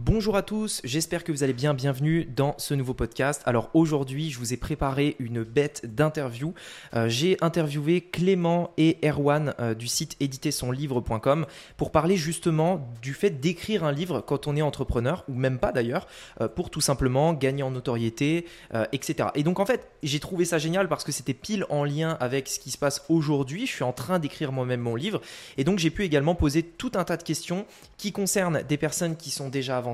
[0.00, 3.42] Bonjour à tous, j'espère que vous allez bien, bienvenue dans ce nouveau podcast.
[3.46, 6.54] Alors aujourd'hui, je vous ai préparé une bête d'interview.
[6.94, 13.40] Euh, j'ai interviewé Clément et Erwan euh, du site éditersonlivre.com pour parler justement du fait
[13.40, 16.06] d'écrire un livre quand on est entrepreneur, ou même pas d'ailleurs,
[16.40, 18.46] euh, pour tout simplement gagner en notoriété,
[18.92, 19.30] etc.
[19.34, 22.46] Et donc en fait, j'ai trouvé ça génial parce que c'était pile en lien avec
[22.46, 23.66] ce qui se passe aujourd'hui.
[23.66, 25.20] Je suis en train d'écrire moi-même mon livre
[25.56, 29.16] et donc j'ai pu également poser tout un tas de questions qui concernent des personnes
[29.16, 29.87] qui sont déjà avancées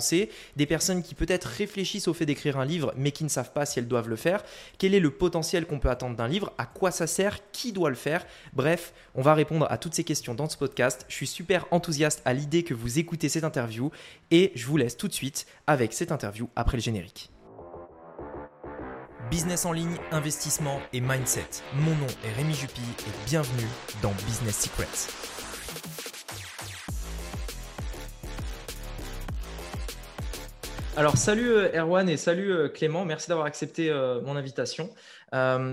[0.56, 3.66] des personnes qui peut-être réfléchissent au fait d'écrire un livre mais qui ne savent pas
[3.66, 4.42] si elles doivent le faire,
[4.78, 7.90] quel est le potentiel qu'on peut attendre d'un livre, à quoi ça sert, qui doit
[7.90, 8.26] le faire?
[8.52, 11.04] Bref, on va répondre à toutes ces questions dans ce podcast.
[11.08, 13.90] Je suis super enthousiaste à l'idée que vous écoutez cette interview
[14.30, 17.30] et je vous laisse tout de suite avec cette interview après le générique.
[19.30, 21.48] Business en ligne, investissement et mindset.
[21.74, 23.66] Mon nom est Rémi Jupy et bienvenue
[24.02, 26.13] dans Business Secrets.
[30.96, 34.90] Alors salut euh, Erwan et salut euh, Clément, merci d'avoir accepté euh, mon invitation.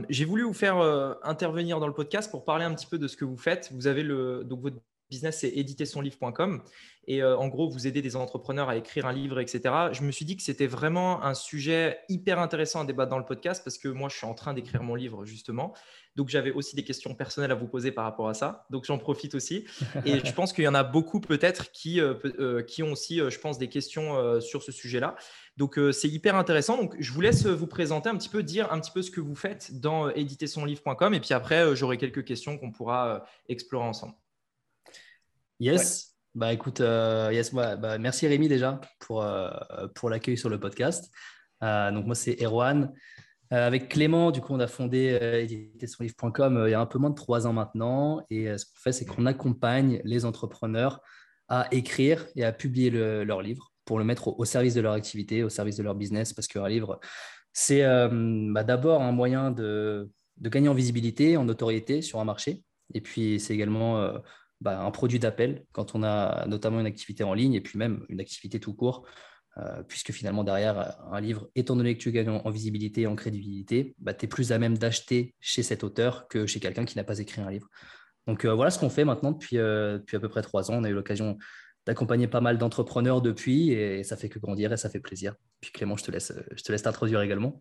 [0.10, 0.78] J'ai voulu vous faire
[1.22, 3.70] intervenir dans le podcast pour parler un petit peu de ce que vous faites.
[3.72, 4.78] Vous avez le donc votre
[5.12, 6.64] business c'est éditersonlivre.com
[7.08, 9.62] et en gros vous aidez des entrepreneurs à écrire un livre etc.
[9.92, 13.26] Je me suis dit que c'était vraiment un sujet hyper intéressant à débattre dans le
[13.26, 15.76] podcast parce que moi je suis en train d'écrire mon livre justement
[16.16, 18.66] donc, j'avais aussi des questions personnelles à vous poser par rapport à ça.
[18.70, 19.66] Donc, j'en profite aussi.
[20.06, 23.22] Et je pense qu'il y en a beaucoup peut-être qui, euh, euh, qui ont aussi,
[23.22, 25.16] euh, je pense, des questions sur ce sujet-là.
[25.58, 26.78] Donc, c'est hyper intéressant.
[26.78, 29.22] Donc, je vous laisse vous présenter un petit peu, dire un petit peu ce que
[29.22, 31.14] vous faites dans éditersonlivre.com.
[31.14, 34.14] Et puis après, j'aurai quelques questions qu'on pourra explorer ensemble.
[35.60, 36.16] Yes.
[36.34, 39.26] Bah écoute, yes, bah, merci Rémi déjà pour,
[39.96, 41.12] pour l'accueil sur le podcast.
[41.62, 42.88] donc moi c'est Erwan, euh,
[43.52, 47.00] avec Clément, du coup, on a fondé euh, éditersonlivre.com euh, il y a un peu
[47.00, 48.26] moins de trois ans maintenant.
[48.30, 51.02] Et ce qu'on fait, c'est qu'on accompagne les entrepreneurs
[51.50, 55.44] à écrire et à publier leur livre pour le mettre au, service de leur activité,
[55.44, 57.02] au service de leur business, parce qu'un livre,
[57.52, 62.64] c'est bah, d'abord un moyen de, gagner en visibilité, en notoriété sur un marché.
[62.94, 64.14] Et puis, c'est également
[64.62, 68.06] bah, un produit d'appel quand on a notamment une activité en ligne et puis même
[68.08, 69.06] une activité tout court
[69.58, 73.16] euh, puisque finalement derrière un livre, étant donné que tu gagnes en, visibilité et en
[73.16, 76.98] crédibilité, bah, tu es plus à même d'acheter chez cet auteur que chez quelqu'un qui
[76.98, 77.68] n'a pas écrit un livre.
[78.28, 80.76] Donc euh, voilà ce qu'on fait maintenant depuis, euh, depuis à peu près trois ans.
[80.76, 81.38] On a eu l'occasion
[81.86, 85.36] d'accompagner pas mal d'entrepreneurs depuis et ça fait que grandir et ça fait plaisir.
[85.60, 87.60] Puis Clément, je te laisse, je te laisse t'introduire également.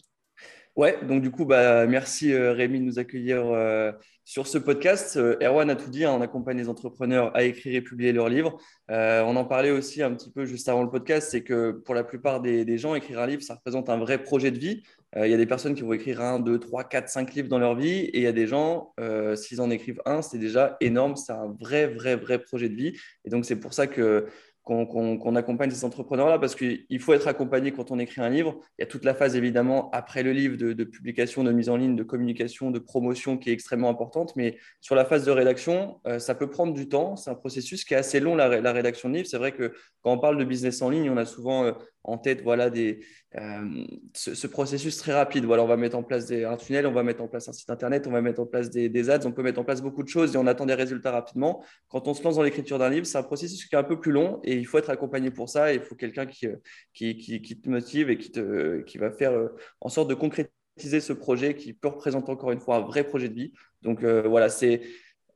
[0.77, 3.91] Ouais, donc du coup, bah, merci euh, Rémi de nous accueillir euh,
[4.25, 5.17] sur ce podcast.
[5.17, 8.29] Euh, Erwan a tout dit, hein, on accompagne les entrepreneurs à écrire et publier leurs
[8.29, 8.57] livres.
[8.89, 12.05] on en parlait aussi un petit peu juste avant le podcast, c'est que pour la
[12.05, 14.83] plupart des, gens, écrire un livre, ça représente un vrai projet de vie.
[15.17, 17.59] Il y a des personnes qui vont écrire un, deux, trois, quatre, cinq livres dans
[17.59, 18.95] leur vie, et il y a des gens,
[19.35, 22.97] s'ils en écrivent un, c'est déjà énorme, c'est un vrai, vrai, vrai projet de vie.
[23.25, 24.29] Et donc c'est pour ça que
[24.65, 28.61] qu'on accompagne ces entrepreneurs-là parce qu'il faut être accompagné quand on écrit un livre.
[28.79, 31.77] Il y a toute la phase évidemment après le livre de, publication, de mise en
[31.77, 34.37] ligne, de communication, de promotion qui est extrêmement importante.
[34.37, 37.17] Mais sur la phase de rédaction, euh, ça peut prendre du temps.
[37.17, 39.29] C'est un processus qui est assez long, la, rédaction de livre.
[39.29, 39.73] C'est vrai que
[40.03, 41.73] quand on parle de business en ligne, on a souvent euh,
[42.05, 43.01] en tête voilà, des,
[43.37, 43.85] euh,
[44.15, 45.45] ce, processus très rapide.
[45.45, 47.71] Voilà, on va mettre en place un tunnel, on va mettre en place un site
[47.71, 50.09] internet, on va mettre en place des, ads, on peut mettre en place beaucoup de
[50.09, 51.63] choses et on attend des résultats rapidement.
[51.89, 54.01] Quand on se lance dans l'écriture d'un livre, c'est un processus qui est un peu
[54.01, 55.73] plus long il faut être accompagné pour ça.
[55.73, 56.57] il faut quelqu'un qui, euh,
[56.95, 59.49] te motive et qui, va faire euh,
[59.81, 63.29] en sorte de concrétiser ce projet qui peut représenter encore une fois un vrai projet
[63.29, 63.53] de vie.
[63.83, 64.83] Donc voilà, c'est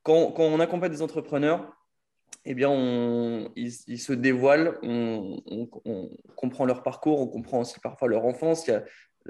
[0.03, 1.75] quand, on accompagne des entrepreneurs,
[2.45, 5.43] eh bien, ils, se dévoilent, on,
[6.37, 8.71] comprend leur parcours, on comprend aussi parfois leur enfance.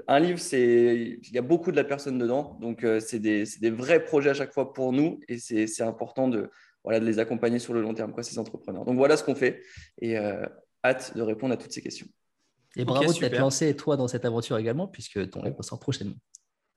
[0.07, 3.45] Un livre, c'est, il y a beaucoup de la personne dedans, donc euh, c'est des,
[3.69, 6.51] vrais projets à chaque fois pour nous et c'est important de,
[6.85, 8.85] voilà, de les accompagner sur le long terme, quoi, ces entrepreneurs.
[8.85, 9.61] Donc voilà ce qu'on fait
[9.99, 10.45] et euh,
[10.83, 12.07] hâte de répondre à toutes ces questions.
[12.77, 16.15] Et bravo de t'être lancé, toi, dans cette aventure également, puisque ton livre sort prochainement.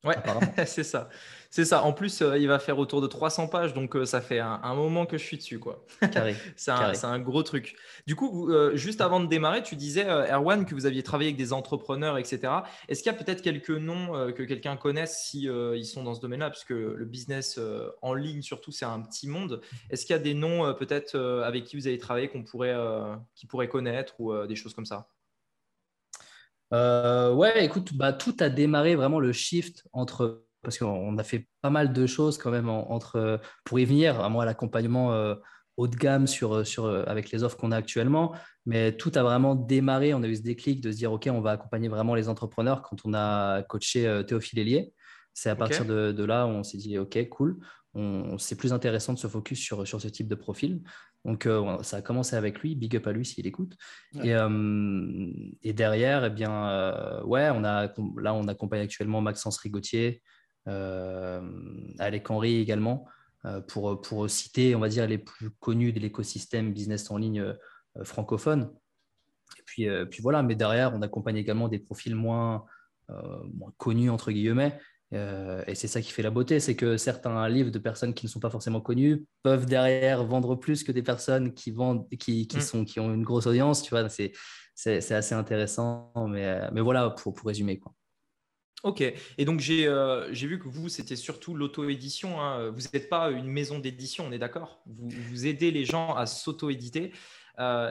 [0.05, 0.15] Ouais,
[0.67, 1.09] c'est ça.
[1.51, 1.83] C'est ça.
[1.83, 4.75] En plus, euh, il va faire autour de 300 pages, donc euh, ça fait un,
[4.75, 5.59] moment que je suis dessus.
[5.59, 5.85] quoi.
[6.57, 7.75] c'est un, gros truc.
[8.07, 11.39] Du coup, euh, juste avant de démarrer, tu disais, Erwan, que vous aviez travaillé avec
[11.39, 12.53] des entrepreneurs, etc.
[12.89, 16.21] Est-ce qu'il y a peut-être quelques noms que quelqu'un connaisse si ils sont dans ce
[16.21, 16.51] domaine-là?
[16.51, 17.59] Puisque le business
[18.03, 19.63] en ligne, surtout, c'est un petit monde.
[19.91, 22.77] Est-ce qu'il y a des noms peut-être avec qui vous avez travaillé qu'on pourrait,
[23.35, 25.09] qui pourrait connaître ou des choses comme ça?
[26.73, 31.49] Euh, ouais, écoute, bah, tout a démarré vraiment le shift entre parce qu'on a fait
[31.63, 35.35] pas mal de choses quand même entre pour y venir, à moi l'accompagnement euh,
[35.77, 38.35] haut de gamme sur, sur, avec les offres qu'on a actuellement,
[38.67, 40.13] mais tout a vraiment démarré.
[40.13, 42.83] On a eu ce déclic de se dire ok, on va accompagner vraiment les entrepreneurs
[42.83, 44.93] quand on a coaché euh, Théophile Hélier.
[45.33, 47.59] C'est à partir de, là où on s'est dit, OK, cool,
[48.39, 50.83] c'est plus intéressant de se focus sur, sur ce type de profil.
[51.25, 53.77] Donc, euh, ça a commencé avec lui, big up à lui s'il écoute.
[54.23, 55.31] Et, euh,
[55.63, 60.23] et, derrière, eh bien, euh, ouais, on a, là, on accompagne actuellement Maxence Rigotier,
[60.67, 63.07] Alec Henry également,
[63.69, 67.55] pour, pour citer, on va dire, les plus connus de l'écosystème business en ligne
[68.03, 68.71] francophone.
[69.59, 72.67] Et puis, puis voilà, mais derrière, on accompagne également des profils moins,
[73.09, 74.79] moins connus, entre guillemets,
[75.15, 78.27] euh, et c'est ça qui fait la beauté, c'est que certains livres de personnes qui
[78.27, 82.47] ne sont pas forcément connues peuvent derrière vendre plus que des personnes qui, vendent, qui,
[82.47, 82.61] qui mm.
[82.61, 83.83] sont, qui ont une grosse audience.
[83.83, 84.33] Tu vois, c'est,
[84.75, 86.13] c'est, assez intéressant.
[86.29, 87.79] Mais, euh, mais voilà, pour, pour résumer.
[87.79, 87.95] Quoi.
[88.85, 92.41] Ok, et donc j'ai, euh, j'ai vu que vous, c'était surtout l'auto-édition.
[92.41, 92.71] Hein.
[92.71, 94.83] Vous n'êtes pas une maison d'édition, on est d'accord?
[94.87, 97.13] Vous, vous aidez les gens à s'auto-éditer.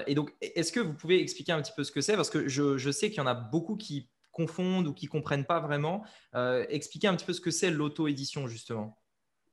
[0.06, 2.16] et donc, est-ce que vous pouvez expliquer un petit peu ce que c'est?
[2.16, 5.45] Parce que je, je sais qu'il y en a beaucoup qui confondent ou qui comprennent
[5.45, 6.04] pas vraiment.
[6.36, 8.98] Euh, expliquer un petit peu ce que c'est l'auto-édition, justement.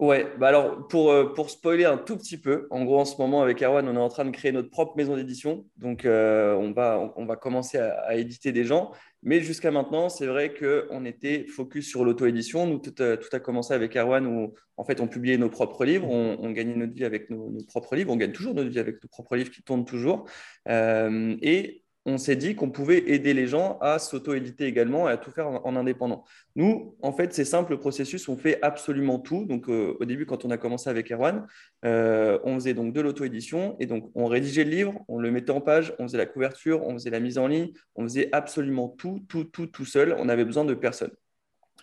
[0.01, 3.17] Ouais, bah alors pour, euh, pour spoiler un tout petit peu, en gros en ce
[3.17, 5.65] moment avec Erwan, on est en train de créer notre propre maison d'édition.
[5.77, 8.91] Donc euh, on, va, on, va commencer à, éditer des gens.
[9.23, 12.67] Mais jusqu'à maintenant, c'est vrai qu'on était focus sur l'auto-édition.
[12.67, 16.51] Nous, tout, a commencé avec Erwan où en fait on publiait nos propres livres, on,
[16.51, 19.09] gagnait notre vie avec nos, nos, propres livres, on gagne toujours notre vie avec nos
[19.09, 20.29] propres livres qui tournent toujours.
[20.69, 25.31] et on s'est dit qu'on pouvait aider les gens à s'auto-éditer également et à tout
[25.31, 26.25] faire en, indépendant.
[26.55, 29.47] Nous, en fait, c'est simple le processus, on fait absolument tout.
[29.47, 31.47] Donc, euh, au début, quand on a commencé avec Erwan,
[31.85, 35.51] euh, on faisait donc de l'auto-édition et donc on rédigeait le livre, on le mettait
[35.51, 38.89] en page, on faisait la couverture, on faisait la mise en ligne, on faisait absolument
[38.89, 40.15] tout, tout, tout, tout seul.
[40.19, 41.13] On avait besoin de personne.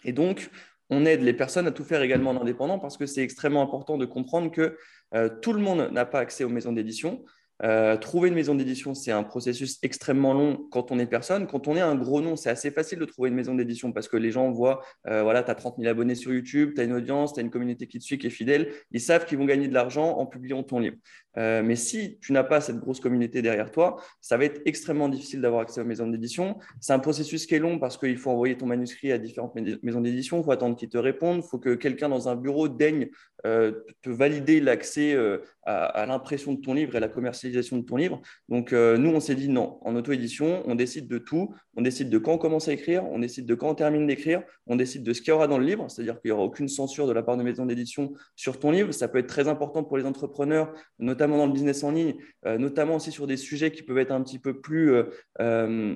[0.03, 0.49] Et donc,
[0.91, 3.97] on aide les personnes à tout faire également en indépendant parce que c'est extrêmement important
[3.97, 4.77] de comprendre que
[5.15, 7.23] euh, tout le monde n'a pas accès aux maisons d'édition.
[7.63, 11.45] Euh, trouver une maison d'édition, c'est un processus extrêmement long quand on est personne.
[11.45, 14.07] Quand on est un gros nom, c'est assez facile de trouver une maison d'édition parce
[14.07, 16.85] que les gens voient, euh, voilà, tu as 30 000 abonnés sur YouTube, tu as
[16.85, 18.71] une audience, tu as une communauté qui te suit, qui est fidèle.
[18.91, 20.97] Ils savent qu'ils vont gagner de l'argent en publiant ton livre.
[21.37, 25.07] Euh, mais si tu n'as pas cette grosse communauté derrière toi, ça va être extrêmement
[25.07, 26.57] difficile d'avoir accès aux maisons d'édition.
[26.79, 30.01] C'est un processus qui est long parce qu'il faut envoyer ton manuscrit à différentes maisons
[30.01, 33.09] d'édition, il faut attendre qu'ils te répondent, il faut que quelqu'un dans un bureau daigne
[33.43, 35.17] te valider l'accès
[35.63, 38.21] à, l'impression de ton livre et la commercialisation de ton livre.
[38.49, 41.53] Donc, euh, nous, on s'est dit non, en auto-édition, on décide de tout.
[41.75, 44.43] On décide de quand on commence à écrire, on décide de quand on termine d'écrire,
[44.67, 46.67] on décide de ce qu'il y aura dans le livre, c'est-à-dire qu'il n'y aura aucune
[46.67, 48.91] censure de la part de maison d'édition sur ton livre.
[48.91, 52.15] Ça peut être très important pour les entrepreneurs, notamment dans le business en ligne,
[52.45, 54.93] euh, notamment aussi sur des sujets qui peuvent être un petit peu plus.
[55.39, 55.95] Euh,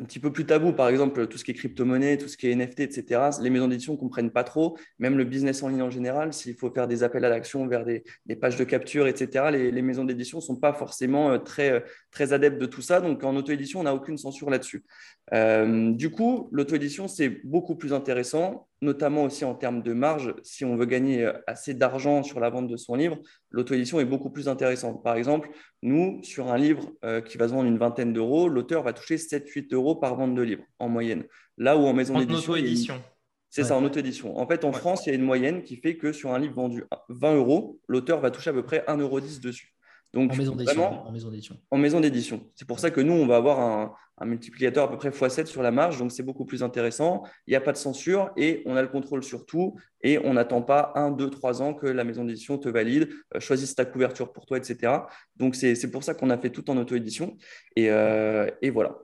[0.00, 2.48] un petit peu plus tabou, par exemple tout ce qui est crypto-monnaie, tout ce qui
[2.48, 3.20] est NFT, etc.
[3.40, 6.54] Les maisons d'édition ne comprennent pas trop, même le business en ligne en général, s'il
[6.54, 8.04] faut faire des appels à l'action vers des,
[8.40, 9.50] pages de capture, etc.
[9.50, 13.00] Les, maisons d'édition ne sont pas forcément euh, très, euh, très adeptes de tout ça,
[13.00, 14.84] donc en auto-édition, on n'a aucune censure là-dessus.
[15.32, 20.34] Euh, du coup, l'auto-édition, c'est beaucoup plus intéressant, notamment aussi en termes de marge.
[20.42, 23.18] Si on veut gagner assez d'argent sur la vente de son livre,
[23.50, 25.02] l'auto-édition est beaucoup plus intéressante.
[25.02, 25.48] Par exemple,
[25.82, 29.16] nous, sur un livre euh, qui va se vendre une vingtaine d'euros, l'auteur va toucher
[29.16, 31.24] 7-8 euros par vente de livre en moyenne.
[31.56, 32.52] Là où en maison d'édition.
[32.52, 33.02] En auto-édition.
[33.48, 34.36] C'est ça, en auto-édition.
[34.36, 36.54] En fait, en France, il y a une moyenne qui fait que sur un livre
[36.54, 39.75] vendu 20 euros, l'auteur va toucher à peu près 1,10 euro dessus
[40.16, 41.56] en maison d'édition.
[41.70, 42.50] En maison d'édition.
[42.54, 45.62] C'est pour ça que nous, on va avoir un, multiplicateur à peu près x7 sur
[45.62, 47.22] la marge, donc c'est beaucoup plus intéressant.
[47.46, 50.34] Il n'y a pas de censure et on a le contrôle sur tout et on
[50.34, 53.84] n'attend pas un, deux, trois ans que la maison d'édition te valide, euh, choisisse ta
[53.84, 54.92] couverture pour toi, etc.
[55.36, 57.36] Donc c'est pour ça qu'on a fait tout en auto-édition
[57.74, 58.96] et, euh, voilà.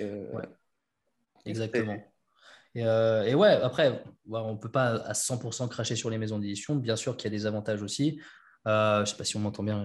[0.00, 0.26] Euh,
[1.46, 1.96] Exactement.
[2.74, 2.84] Et,
[3.34, 6.76] ouais, après, on ne peut pas à 100% cracher sur les maisons d'édition.
[6.76, 8.20] Bien sûr qu'il y a des avantages aussi.
[8.66, 9.84] Euh, je ne sais pas si on m'entend bien.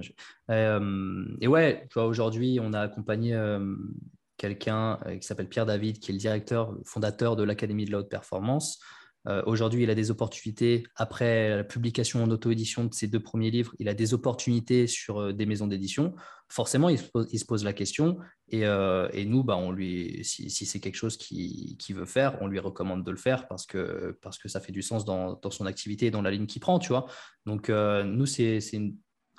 [0.52, 3.76] Euh, et ouais, aujourd'hui, on a accompagné euh,
[4.38, 8.10] quelqu'un qui s'appelle Pierre David, qui est le directeur, fondateur de l'Académie de la haute
[8.10, 8.80] performance.
[9.28, 13.50] Euh, aujourd'hui, il a des opportunités, après la publication en auto-édition de ses deux premiers
[13.50, 16.16] livres, il a des opportunités sur euh, des maisons d'édition.
[16.48, 18.20] Forcément, il se, pose, la question.
[18.50, 22.60] Et, euh, nous, bah, on lui, si, c'est quelque chose qu'il veut faire, on lui
[22.60, 26.22] recommande de le faire parce que, ça fait du sens dans, son activité et dans
[26.22, 26.78] la ligne qu'il prend.
[26.78, 27.08] Tu vois
[27.48, 28.26] Donc, nous,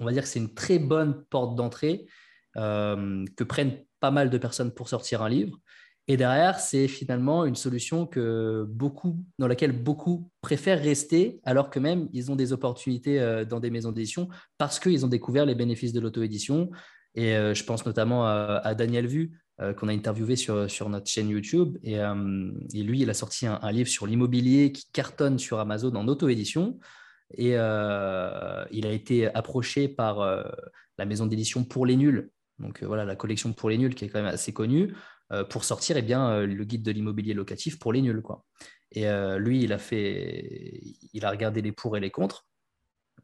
[0.01, 2.07] on va dire que c'est une très bonne porte d'entrée
[2.57, 5.61] que prennent pas mal de personnes pour sortir un livre.
[6.09, 11.81] Et derrière, c'est finalement une solution que beaucoup, dans laquelle beaucoup préfèrent rester, alors que
[11.81, 15.57] même ils ont des opportunités euh, dans des maisons d'édition parce qu'ils ont découvert les
[15.57, 16.71] bénéfices de l'auto-édition.
[17.17, 21.11] Et euh, je pense notamment à, Daniel Vu, euh, qu'on a interviewé sur, sur notre
[21.11, 21.77] chaîne YouTube.
[21.83, 21.97] Et,
[22.75, 26.79] lui, il a sorti un, livre sur l'immobilier qui cartonne sur Amazon en auto-édition.
[27.37, 30.19] Et il a été approché par
[30.99, 32.31] la maison d'édition pour les nuls.
[32.59, 34.95] Donc voilà, la collection pour les nuls qui est quand même assez connue.
[35.51, 38.23] Pour sortir eh bien, le guide de l'immobilier locatif pour les nuls.
[38.23, 38.45] Quoi.
[38.93, 39.07] Et
[39.39, 40.81] lui, il a, fait,
[41.13, 42.47] il a regardé les pour et les contre.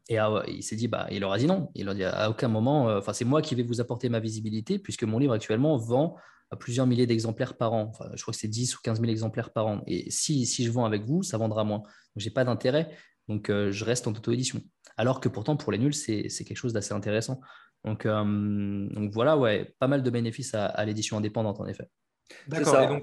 [0.09, 0.17] Et
[0.47, 1.69] il s'est dit, bah, il leur a dit non.
[1.75, 4.79] Il leur a dit à aucun moment, c'est moi qui vais vous apporter ma visibilité,
[4.79, 6.17] puisque mon livre actuellement vend
[6.51, 7.89] à plusieurs milliers d'exemplaires par an.
[7.89, 9.81] Enfin, je crois que c'est 10 ou 15 000 exemplaires par an.
[9.87, 11.79] Et si, si je vends avec vous, ça vendra moins.
[11.79, 12.89] Donc, je n'ai pas d'intérêt.
[13.29, 14.61] Donc, je reste en auto-édition.
[14.97, 17.39] Alors que pourtant, pour les nuls, c'est quelque chose d'assez intéressant.
[17.83, 21.89] Donc, donc, voilà, ouais, pas mal de bénéfices à, l'édition indépendante, en effet.
[22.47, 23.01] D'accord.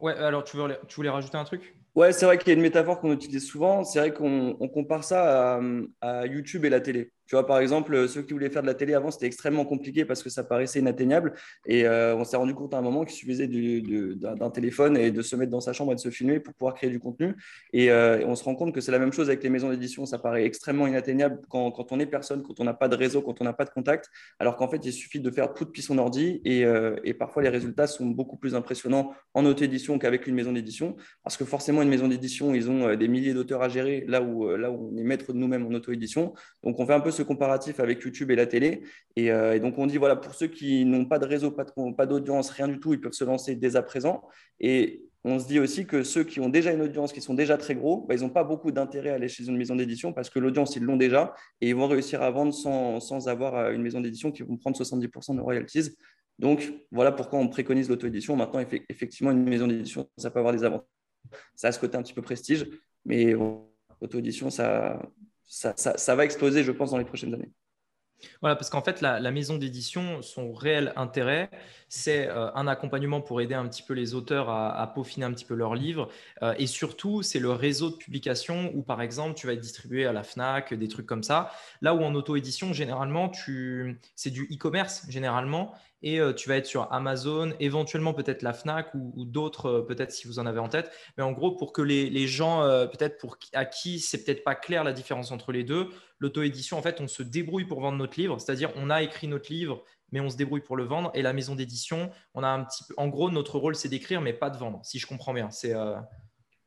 [0.00, 1.76] Ouais, alors tu voulais, tu voulais rajouter un truc?
[1.94, 3.84] Ouais, c'est vrai qu'il y a une métaphore qu'on utilise souvent.
[3.84, 5.60] C'est vrai qu'on compare ça
[6.00, 7.12] à, YouTube et la télé.
[7.30, 9.64] Tu vois, par exemple, euh, ceux qui voulaient faire de la télé avant, c'était extrêmement
[9.64, 11.34] compliqué parce que ça paraissait inatteignable.
[11.64, 15.22] Et euh, on s'est rendu compte à un moment qu'il suffisait d'un téléphone et de
[15.22, 17.36] se mettre dans sa chambre et de se filmer pour pouvoir créer du contenu.
[17.72, 20.06] Et, euh, on se rend compte que c'est la même chose avec les maisons d'édition.
[20.06, 23.40] Ça paraît extrêmement inatteignable quand, on est personne, quand on n'a pas de réseau, quand
[23.40, 24.10] on n'a pas de contact.
[24.40, 26.40] Alors qu'en fait, il suffit de faire tout depuis son ordi.
[26.44, 26.64] Et,
[27.04, 30.96] et parfois, les résultats sont beaucoup plus impressionnants en auto-édition qu'avec une maison d'édition.
[31.22, 34.48] Parce que forcément, une maison d'édition, ils ont des milliers d'auteurs à gérer là où,
[34.56, 36.34] là où on est maître de nous-mêmes en auto-édition.
[36.64, 38.82] Donc, on fait un peu ce comparatif avec YouTube et la télé.
[39.18, 42.50] Euh, et, donc, on dit, voilà, pour ceux qui n'ont pas de réseau, pas d'audience,
[42.50, 44.22] rien du tout, ils peuvent se lancer dès à présent.
[44.58, 47.58] Et on se dit aussi que ceux qui ont déjà une audience, qui sont déjà
[47.58, 50.30] très gros, bah, ils n'ont pas beaucoup d'intérêt à aller chez une maison d'édition parce
[50.30, 53.82] que l'audience, ils l'ont déjà et ils vont réussir à vendre sans, avoir euh, une
[53.82, 55.90] maison d'édition qui vont prendre 70% de royalties.
[56.38, 58.34] Donc, voilà pourquoi on préconise l'auto-édition.
[58.34, 60.86] Maintenant, effectivement, une maison d'édition, ça peut avoir des avantages.
[61.54, 62.66] Ça a ce côté un petit peu prestige,
[63.04, 63.34] mais
[64.00, 65.02] l'auto-édition, ça,
[65.50, 67.50] ça, va exploser, je pense, dans les prochaines années.
[68.40, 71.50] Voilà, parce qu'en fait, la, maison d'édition, son réel intérêt,
[71.88, 75.44] c'est euh, un accompagnement pour aider un petit peu les auteurs à, peaufiner un petit
[75.44, 76.08] peu leurs livres.
[76.42, 80.06] Euh, et surtout, c'est le réseau de publication où, par exemple, tu vas être distribué
[80.06, 81.52] à la FNAC, des trucs comme ça.
[81.80, 83.30] Là où en auto-édition, généralement,
[84.14, 88.92] c'est du e-commerce, généralement et euh, tu vas être sur Amazon, éventuellement peut-être la Fnac
[88.94, 90.90] ou, d'autres, peut-être si vous en avez en tête.
[91.16, 94.54] Mais en gros, pour que les, gens, euh, peut-être pour à qui c'est peut-être pas
[94.54, 95.88] clair la différence entre les deux,
[96.20, 99.52] l'auto-édition, en fait, on se débrouille pour vendre notre livre, c'est-à-dire on a écrit notre
[99.52, 101.10] livre, mais on se débrouille pour le vendre.
[101.14, 104.20] Et la maison d'édition, on a un petit peu, en gros, notre rôle c'est d'écrire,
[104.20, 105.50] mais pas de vendre, si je comprends bien.
[105.50, 105.74] C'est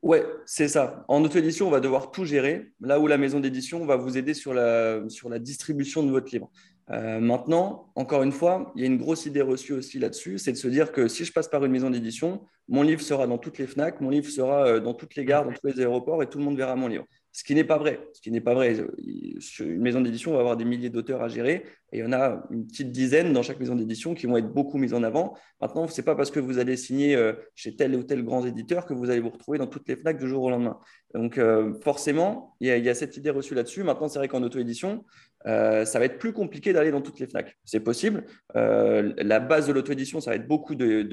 [0.03, 1.05] Ouais, c'est ça.
[1.07, 4.33] En auto-édition, on va devoir tout gérer, là où la maison d'édition va vous aider
[4.33, 6.51] sur la, sur la distribution de votre livre.
[6.89, 10.51] Euh, maintenant, encore une fois, il y a une grosse idée reçue aussi là-dessus, c'est
[10.51, 13.37] de se dire que si je passe par une maison d'édition, mon livre sera dans
[13.37, 16.21] toutes les FNAC, mon livre sera euh, dans toutes les gares, dans tous les aéroports
[16.21, 17.05] et tout le monde verra mon livre.
[17.33, 17.99] Ce qui n'est pas vrai.
[18.13, 18.77] Ce qui n'est pas vrai.
[19.59, 22.43] Une maison d'édition va avoir des milliers d'auteurs à gérer et il y en a
[22.49, 25.35] une petite dizaine dans chaque maison d'édition qui vont être beaucoup mises en avant.
[25.61, 28.45] Maintenant, ce n'est pas parce que vous allez signer euh, chez tel ou tel grand
[28.45, 30.79] éditeur que vous allez vous retrouver dans toutes les FNAC du jour au lendemain.
[31.13, 31.39] Donc,
[31.83, 33.83] forcément, il y, a, cette idée reçue là-dessus.
[33.83, 35.05] Maintenant, c'est vrai qu'en auto-édition,
[35.45, 37.57] euh, ça va être plus compliqué d'aller dans toutes les FNAC.
[37.65, 38.25] C'est possible.
[38.55, 41.03] Euh, la base de l'auto-édition, ça va être beaucoup de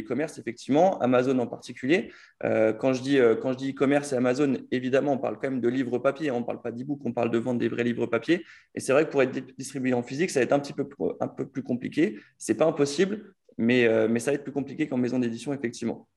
[0.00, 2.10] e-commerce, effectivement, Amazon en particulier.
[2.44, 5.60] Euh, quand je dis quand je dis e-commerce et Amazon, évidemment, on parle quand même
[5.60, 8.06] de livres papier, on ne parle pas d'e-book, on parle de vendre des vrais livres
[8.06, 8.44] papier.
[8.74, 10.88] Et c'est vrai que pour être distribué en physique, ça va être un petit peu,
[11.20, 12.18] un peu plus compliqué.
[12.38, 16.08] Ce n'est pas impossible, mais, mais ça va être plus compliqué qu'en maison d'édition, effectivement.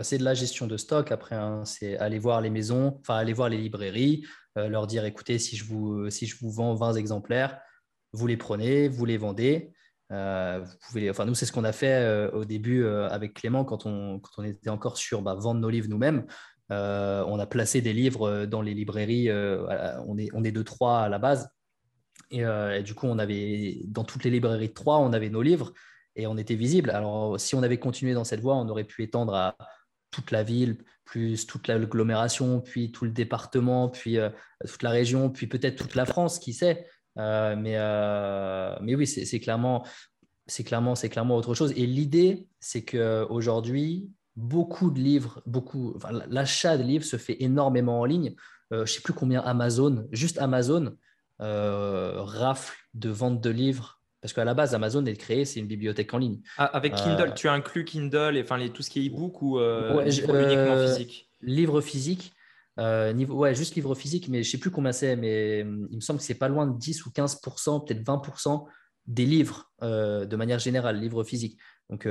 [0.00, 1.12] Bah, c'est de la gestion de stock.
[1.12, 4.24] Après, hein, c'est aller voir les maisons, enfin aller voir les librairies,
[4.56, 7.60] euh, leur dire écoutez, si je, vous, si je vous vends 20 exemplaires,
[8.14, 9.74] vous les prenez, vous les vendez.
[10.10, 10.64] Euh,
[11.10, 14.30] enfin, nous, c'est ce qu'on a fait euh, au début avec Clément quand on, quand
[14.38, 16.24] on était encore sur bah, vendre nos livres nous-mêmes.
[16.70, 19.30] on a placé des livres dans les librairies.
[19.30, 21.50] on, est, on est de trois à la base.
[22.30, 25.42] Et, et, du coup, on avait dans toutes les librairies de Troyes, on avait nos
[25.42, 25.72] livres
[26.16, 26.90] et on était visible.
[26.90, 29.56] Alors, si on avait continué dans cette voie, on aurait pu étendre à,
[30.10, 34.30] toute la ville, plus toute l'agglomération, puis tout le département, puis euh,
[34.66, 36.86] toute la région, puis peut-être toute la France, qui sait.
[37.18, 39.84] Euh, mais, euh, mais oui, c'est clairement,
[40.46, 41.72] c'est clairement, c'est clairement autre chose.
[41.76, 48.04] Et l'idée, c'est qu'aujourd'hui, beaucoup de livres, beaucoup, l'achat de livres se fait énormément en
[48.04, 48.34] ligne.
[48.70, 50.96] je ne sais plus combien Amazon, juste Amazon,
[51.40, 56.12] rafle de vente de livres parce qu'à la base, Amazon est créé, c'est une bibliothèque
[56.12, 56.40] en ligne.
[56.58, 59.40] Ah, avec Kindle, euh, tu inclus Kindle et enfin les, tout ce qui est e-book
[59.40, 61.30] ou euh, livre uniquement euh, physique?
[61.40, 62.32] Livre physique.
[63.14, 66.00] niveau, ouais, juste livre physique, mais je ne sais plus combien c'est, mais il me
[66.00, 68.66] semble que c'est pas loin de 10 ou 15 peut-être 20%
[69.06, 71.58] des livres de manière générale, livres physiques.
[71.88, 72.06] Donc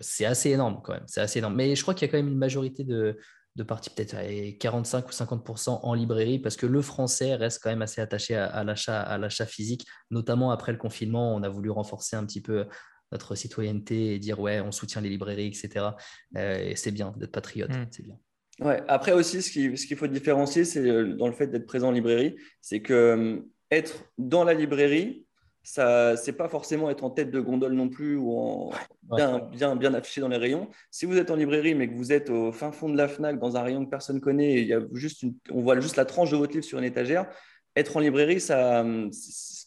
[0.00, 1.04] c'est assez énorme quand même.
[1.06, 1.54] C'est assez énorme.
[1.54, 3.16] Mais je crois qu'il y a quand même une majorité de,
[3.56, 4.16] de partie peut-être
[4.58, 8.64] 45 ou 50% en librairie parce que le français reste quand même assez attaché à,
[8.64, 9.86] l'achat à l'achat physique.
[10.10, 12.66] Notamment après le confinement on a voulu renforcer un petit peu
[13.12, 15.86] notre citoyenneté et dire ouais on soutient les librairies etc
[16.36, 17.86] euh, et c'est bien d'être patriote hmm.
[17.90, 18.18] c'est bien.
[18.60, 21.66] Ouais après aussi ce qu'il ce qu'il faut différencier c'est euh, dans le fait d'être
[21.66, 23.40] présent en librairie c'est que euh,
[23.70, 25.26] être dans la librairie
[25.62, 28.70] ça c'est pas forcément être en tête de gondole non plus ou en,
[29.16, 30.68] bien, bien, bien affiché dans les rayons.
[30.90, 33.38] Si vous êtes en librairie, mais que vous êtes au fin fond de la Fnac,
[33.38, 36.30] dans un rayon que personne connaît, il y a juste on voit juste la tranche
[36.30, 37.26] de votre livre sur une étagère,
[37.76, 38.84] être en librairie, ça,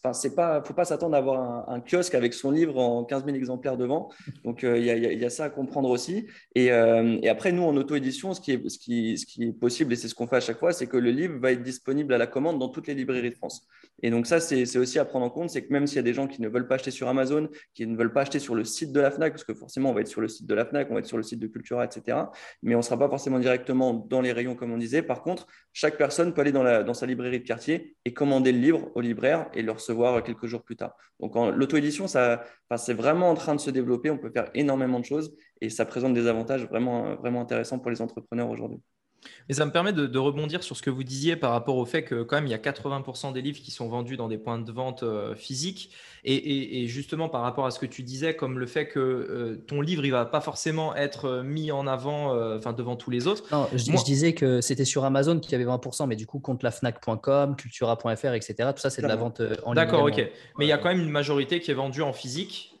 [0.06, 3.24] enfin, c'est pas, faut pas s'attendre à avoir un, kiosque avec son livre en 15
[3.24, 4.10] 000 exemplaires devant.
[4.44, 6.26] Donc, euh, il y, a ça à comprendre aussi.
[6.54, 10.40] Et, après, nous, en auto-édition, ce qui est, possible, et c'est ce qu'on fait à
[10.40, 12.94] chaque fois, c'est que le livre va être disponible à la commande dans toutes les
[12.94, 13.66] librairies de France.
[14.02, 16.02] Et donc, ça, c'est aussi à prendre en compte, c'est que même s'il y a
[16.02, 18.54] des gens qui ne veulent pas acheter sur Amazon, qui ne veulent pas acheter sur
[18.54, 20.54] le site de la FNAC, parce que forcément, on va être sur le site de
[20.54, 22.18] la FNAC, on va être sur le site de Cultura, etc.
[22.62, 25.02] Mais on ne sera pas forcément directement dans les rayons, comme on disait.
[25.02, 28.88] Par contre, chaque personne peut aller dans sa librairie de quartier et commander le livre
[28.94, 30.96] au libraire et le recevoir quelques jours plus tard.
[31.18, 34.10] Donc, l'auto-édition, c'est vraiment en train de se développer.
[34.10, 37.90] On peut faire énormément de choses et ça présente des avantages vraiment, vraiment intéressants pour
[37.90, 38.80] les entrepreneurs aujourd'hui.
[39.48, 42.02] Et ça me permet de, rebondir sur ce que vous disiez par rapport au fait
[42.02, 44.58] que quand même il y a 80% des livres qui sont vendus dans des points
[44.58, 45.90] de vente euh, physiques.
[46.28, 49.80] Et, justement par rapport à ce que tu disais, comme le fait que euh, ton
[49.80, 53.44] livre il va pas forcément être euh, mis en avant, enfin devant tous les autres.
[53.52, 56.64] Non, je, disais que c'était sur Amazon qu'il y avait 20%, mais du coup contre
[56.64, 58.70] la Fnac.com, Cultura.fr, etc.
[58.74, 59.74] Tout ça c'est de la vente en ligne.
[59.74, 60.28] D'accord, ok.
[60.58, 62.75] Mais il y a quand même une majorité qui est vendue en physique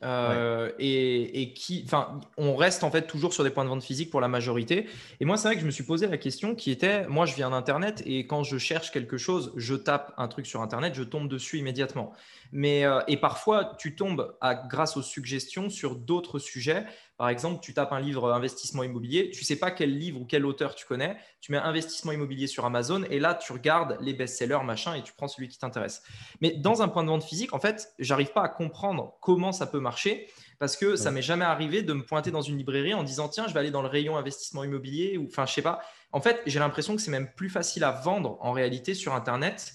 [0.78, 4.10] et, et, qui, enfin, on reste en fait toujours sur des points de vente physiques
[4.10, 4.86] pour la majorité.
[5.20, 7.34] Et moi c'est vrai que je me suis posé la question qui était, moi je
[7.34, 11.02] viens d'Internet et quand je cherche quelque chose, je tape un truc sur Internet, je
[11.02, 12.12] tombe dessus immédiatement.
[12.52, 16.84] Mais, euh, et parfois, tu tombes à, grâce aux suggestions sur d'autres sujets.
[17.16, 20.44] Par exemple, tu tapes un livre investissement immobilier, tu sais pas quel livre ou quel
[20.44, 24.64] auteur tu connais, tu mets investissement immobilier sur Amazon et là, tu regardes les best-sellers,
[24.64, 26.02] machin, et tu prends celui qui t'intéresse.
[26.40, 29.66] Mais dans un point de vente physique, en fait, j'arrive pas à comprendre comment ça
[29.66, 33.02] peut marcher parce que ça m'est jamais arrivé de me pointer dans une librairie en
[33.02, 35.80] disant tiens, je vais aller dans le rayon investissement immobilier ou enfin, je sais pas.
[36.12, 39.74] En fait, j'ai l'impression que c'est même plus facile à vendre en réalité sur Internet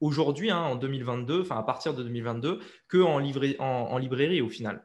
[0.00, 4.82] aujourd'hui, hein, en 2022, enfin à partir de 2022, qu'en en, librairie au final.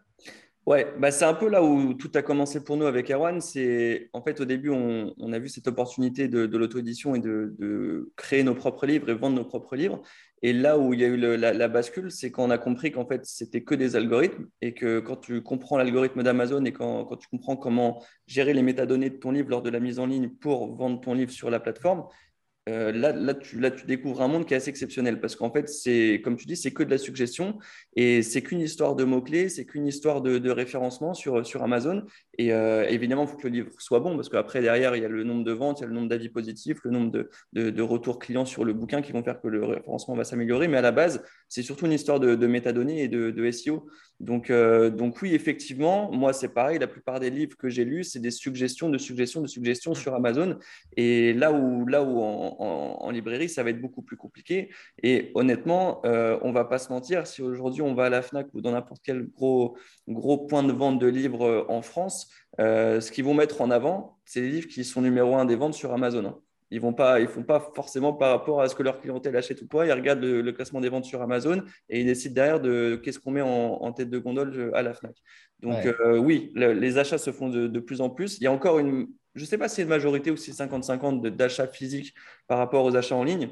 [0.66, 3.40] Ouais, bah c'est un peu là où tout a commencé pour nous avec Erwan.
[3.40, 8.44] C'est en fait au début, on, a vu cette opportunité de, l'auto-édition et de, créer
[8.44, 10.02] nos propres livres et vendre nos propres livres.
[10.42, 13.06] Et là où il y a eu la, bascule, c'est quand on a compris qu'en
[13.06, 17.28] fait c'était que des algorithmes et que quand tu comprends l'algorithme d'Amazon et quand, tu
[17.28, 20.76] comprends comment gérer les métadonnées de ton livre lors de la mise en ligne pour
[20.76, 22.06] vendre ton livre sur la plateforme,
[22.68, 26.20] euh, là, là, tu, découvres un monde qui est assez exceptionnel parce qu'en fait, c'est
[26.24, 27.60] comme tu dis, c'est que de la suggestion
[27.96, 32.04] et c'est qu'une histoire de mots-clés, c'est qu'une histoire de, référencement sur, sur Amazon.
[32.40, 35.06] Et euh, évidemment, il faut que le livre soit bon parce qu'après, derrière, il y
[35.06, 37.30] a le nombre de ventes, il y a le nombre d'avis positifs, le nombre de,
[37.54, 40.68] de, retours clients sur le bouquin qui vont faire que le référencement va s'améliorer.
[40.68, 43.88] Mais à la base, c'est surtout une histoire de, métadonnées et de, SEO.
[44.20, 46.80] Donc, euh, donc oui, effectivement, moi, c'est pareil.
[46.80, 49.96] La plupart des livres que j'ai lus, c'est des suggestions de suggestions de suggestions mmh.
[49.96, 50.58] sur Amazon.
[50.96, 54.70] Et là où, là où en, librairie, ça va être beaucoup plus compliqué.
[55.04, 58.22] Et honnêtement, euh, on ne va pas se mentir, si aujourd'hui on va à la
[58.22, 62.30] FNAC ou dans n'importe quel gros, gros point de vente de livres euh, en France,
[62.60, 65.56] euh, ce qu'ils vont mettre en avant, c'est les livres qui sont numéro un des
[65.56, 66.42] ventes sur Amazon.
[66.72, 69.68] Ils ne ils font pas forcément par rapport à ce que leur clientèle achète ou
[69.68, 69.86] pas.
[69.86, 73.32] Ils regardent le, classement des ventes sur Amazon et ils décident derrière de qu'est-ce qu'on
[73.32, 75.16] met en, tête de gondole à la Fnac.
[75.62, 75.88] Donc
[76.20, 78.38] oui, les achats se font de, de, plus en plus.
[78.40, 80.54] Il y a encore une, je ne sais pas si c'est une majorité ou si
[80.54, 82.14] c'est 50-50 d'achats physiques
[82.48, 83.50] par rapport aux achats en ligne,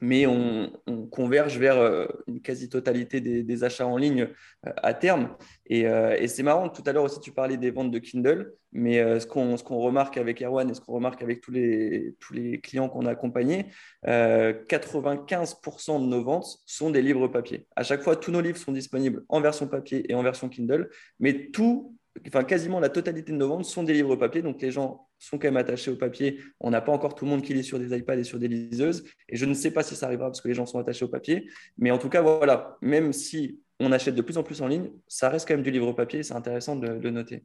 [0.00, 0.70] mais on,
[1.10, 4.28] converge vers euh, une quasi-totalité des, achats en ligne
[4.66, 5.34] euh, à terme.
[5.72, 8.98] Euh, et, c'est marrant, tout à l'heure aussi, tu parlais des ventes de Kindle, mais
[9.18, 12.88] ce qu'on remarque avec Erwan et ce qu'on remarque avec tous les, tous les clients
[12.88, 13.66] qu'on a accompagnés,
[14.04, 17.66] 95% de nos ventes sont des livres papier.
[17.74, 20.90] À chaque fois, tous nos livres sont disponibles en version papier et en version Kindle,
[21.18, 21.94] mais tout
[22.26, 25.38] enfin quasiment la totalité de nos ventes sont des livres papier, donc les gens sont
[25.38, 26.40] quand même attachés au papier.
[26.60, 28.48] On n'a pas encore tout le monde qui lit sur des iPads et sur des
[28.48, 31.04] liseuses, et je ne sais pas si ça arrivera parce que les gens sont attachés
[31.04, 34.62] au papier, mais en tout cas voilà, même si on achète de plus en plus
[34.62, 37.44] en ligne, ça reste quand même du livre papier, c'est intéressant de le noter.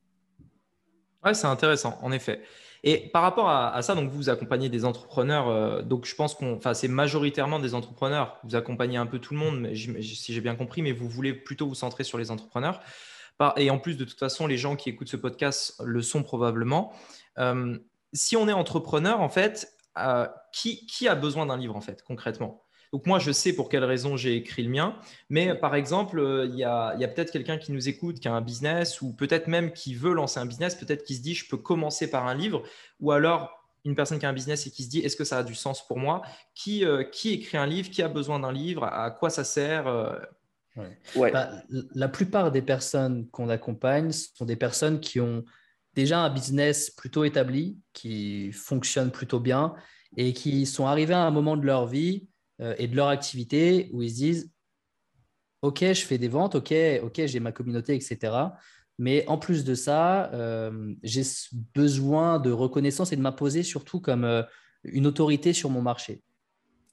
[1.23, 2.41] Ouais, c'est intéressant, en effet.
[2.86, 6.59] Et par rapport à, ça, donc vous accompagnez des entrepreneurs, euh, donc je pense qu'on,
[6.73, 8.38] c'est majoritairement des entrepreneurs.
[8.43, 11.65] Vous accompagnez un peu tout le monde, si j'ai bien compris, mais vous voulez plutôt
[11.65, 12.81] vous centrer sur les entrepreneurs.
[13.57, 16.93] Et en plus, de toute façon, les gens qui écoutent ce podcast le sont probablement.
[17.39, 17.78] Euh,
[18.13, 22.04] si on est entrepreneur, en fait, euh, qui, qui, a besoin d'un livre, en fait,
[22.04, 22.63] concrètement?
[22.91, 24.96] Donc moi, je sais pour quelle raison j'ai écrit le mien,
[25.30, 28.28] mais par exemple, euh, il y a, y a peut-être quelqu'un qui nous écoute, qui
[28.28, 31.34] a un business, ou peut-être même qui veut lancer un business, peut-être qui se dit,
[31.34, 32.62] je peux commencer par un livre,
[33.00, 35.39] ou alors une personne qui a un business et qui se dit, est-ce que ça
[35.39, 36.22] a du sens pour moi?
[36.54, 39.86] Qui, qui écrit un livre, qui a besoin d'un livre, à quoi ça sert
[41.15, 41.52] bah,
[41.93, 45.43] la plupart des personnes qu'on accompagne sont des personnes qui ont
[45.95, 49.73] déjà un business plutôt établi, qui fonctionne plutôt bien
[50.17, 52.27] et qui sont arrivés à un moment de leur vie
[52.62, 54.53] euh, et de leur activité où ils se disent
[55.62, 58.49] Ok, je fais des ventes, ok, ok, j'ai ma communauté, etc.
[58.99, 61.23] Mais en plus de ça, euh, j'ai
[61.73, 64.43] besoin de reconnaissance et de m'imposer surtout comme euh,
[64.84, 66.21] une autorité sur mon marché.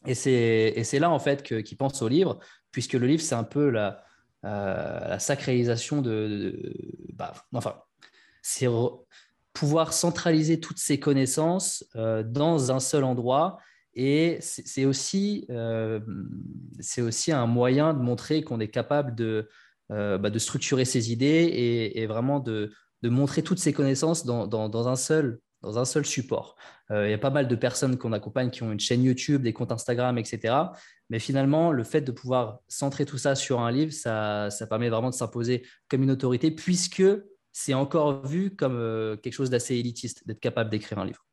[0.06, 2.38] Et c'est là, en fait, qu'il pense au livre,
[2.72, 4.02] puisque le livre, c'est un peu la,
[4.46, 6.72] euh, sacralisation de.
[7.12, 7.76] Bah, enfin,
[8.42, 8.66] c'est
[9.52, 13.58] pouvoir centraliser toutes ces connaissances dans un seul endroit.
[13.94, 15.46] Et c'est aussi,
[16.98, 19.48] aussi un moyen de montrer qu'on est capable de,
[19.90, 22.70] euh, bah, structurer ses idées et, vraiment de,
[23.02, 26.54] montrer toutes ses connaissances dans, un, seul, dans un seul support.
[26.92, 29.42] Euh, il y a pas mal de personnes qu'on accompagne qui ont une chaîne YouTube,
[29.42, 30.54] des comptes Instagram, etc.
[31.08, 35.10] Mais finalement, le fait de pouvoir centrer tout ça sur un livre, ça, permet vraiment
[35.10, 37.02] de s'imposer comme une autorité, puisque
[37.52, 41.26] c'est encore vu comme euh, quelque chose d'assez élitiste d'être capable d'écrire un livre.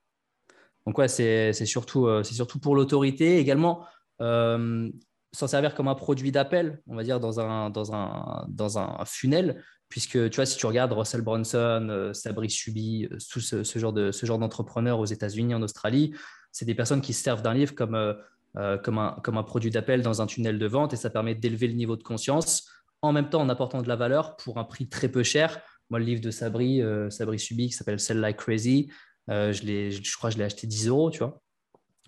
[0.86, 3.39] Donc ouais, c'est surtout, surtout pour l'autorité.
[3.39, 3.86] Également,
[4.19, 9.03] s'en servir comme un produit d'appel, on va dire, dans un, dans un, dans un
[9.06, 13.63] funnel, puisque tu vois, si tu regardes Russell Brunson, euh, Sabri Subi, euh, tout ce,
[13.63, 13.93] ce, genre
[14.39, 16.13] d'entrepreneurs aux États-Unis, en Australie,
[16.51, 19.69] c'est des personnes qui se servent d'un livre comme, euh, comme, un, comme un produit
[19.69, 22.69] d'appel dans un tunnel de vente et ça permet d'élever le niveau de conscience
[23.01, 25.62] en même temps en apportant de la valeur pour un prix très peu cher.
[25.89, 28.91] Moi, le livre de Sabri, Sabri Subi qui s'appelle Sell Like Crazy,
[29.30, 31.41] je, je, je crois que je l'ai acheté 10 euros, tu vois.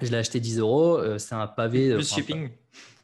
[0.01, 1.17] Je l'ai acheté 10 euros.
[1.17, 1.93] c'est un pavé.
[1.93, 2.49] Plus shipping.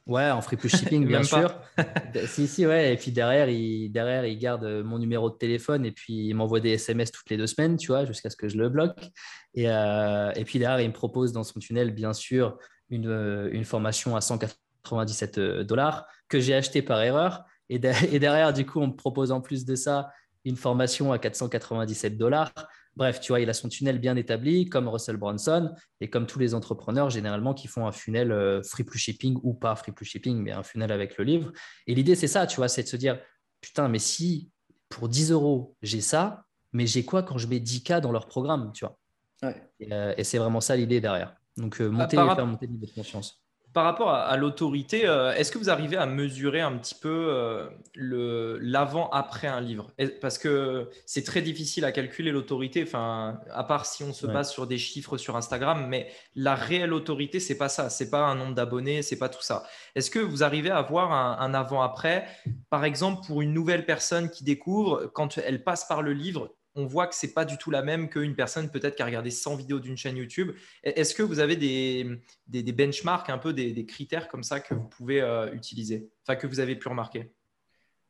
[0.08, 1.60] Ouais, en free plus shipping, bien sûr.
[2.28, 2.94] si, si, ouais.
[2.94, 6.60] Et puis derrière il, derrière, il garde mon numéro de téléphone et puis il m'envoie
[6.60, 9.10] des SMS toutes les deux semaines, tu vois, jusqu'à ce que je le bloque.
[9.56, 12.58] Et, euh, et, puis derrière, il me propose dans son tunnel, bien sûr,
[12.90, 17.44] une, une formation à 197 dollars que j'ai acheté par erreur.
[17.70, 20.12] Et, et derrière, du coup, on me propose en plus de ça
[20.46, 22.54] une formation à 497 dollars.
[22.96, 26.40] Bref, tu vois, il a son tunnel bien établi, comme Russell Brunson et comme tous
[26.40, 30.06] les entrepreneurs généralement qui font un funnel euh, free plus shipping ou pas free plus
[30.06, 31.52] shipping, mais un funnel avec le livre.
[31.88, 33.20] Et l'idée, c'est ça, tu vois, c'est de se dire,
[33.60, 34.50] putain, mais si
[34.88, 38.72] pour 10 euros, j'ai ça, mais j'ai quoi quand je mets 10K dans leur programme,
[38.74, 38.98] tu vois?
[39.44, 41.36] Euh, Et, c'est vraiment ça l'idée derrière.
[41.58, 43.45] Donc, euh, monter et faire monter le niveau de confiance
[43.76, 48.58] par rapport à, l'autorité, euh, est-ce que vous arrivez à mesurer un petit peu euh,
[48.62, 49.92] l'avant-après un livre?
[50.22, 54.50] Parce que c'est très difficile à calculer l'autorité, enfin, à part si on se base
[54.50, 58.36] sur des chiffres sur Instagram, mais la réelle autorité, c'est pas ça, c'est pas un
[58.36, 59.66] nombre d'abonnés, c'est pas tout ça.
[59.94, 62.26] Est-ce que vous arrivez à avoir un, un avant-après?
[62.70, 66.86] Par exemple, pour une nouvelle personne qui découvre, quand elle passe par le livre, on
[66.86, 69.56] voit que c'est pas du tout la même qu'une personne peut-être qui a regardé 100
[69.56, 70.52] vidéos d'une chaîne YouTube.
[70.84, 74.88] Est-ce que vous avez des, des, benchmarks, un peu des, critères comme ça que vous
[74.88, 77.32] pouvez euh, utiliser, enfin que vous avez pu remarquer?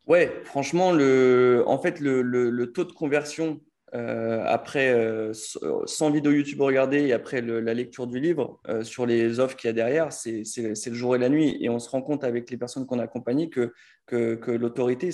[0.08, 3.62] Ouais, franchement, le, en fait, le taux de conversion
[3.94, 4.92] euh, après
[5.34, 9.56] 100 euh, vidéos YouTube regardées et après la lecture du livre, euh, sur les offres
[9.56, 11.58] qu'il y a derrière, c'est le jour et la nuit.
[11.62, 13.74] Et on se rend compte avec les personnes qu'on accompagne que,
[14.08, 15.10] que, l'autorité,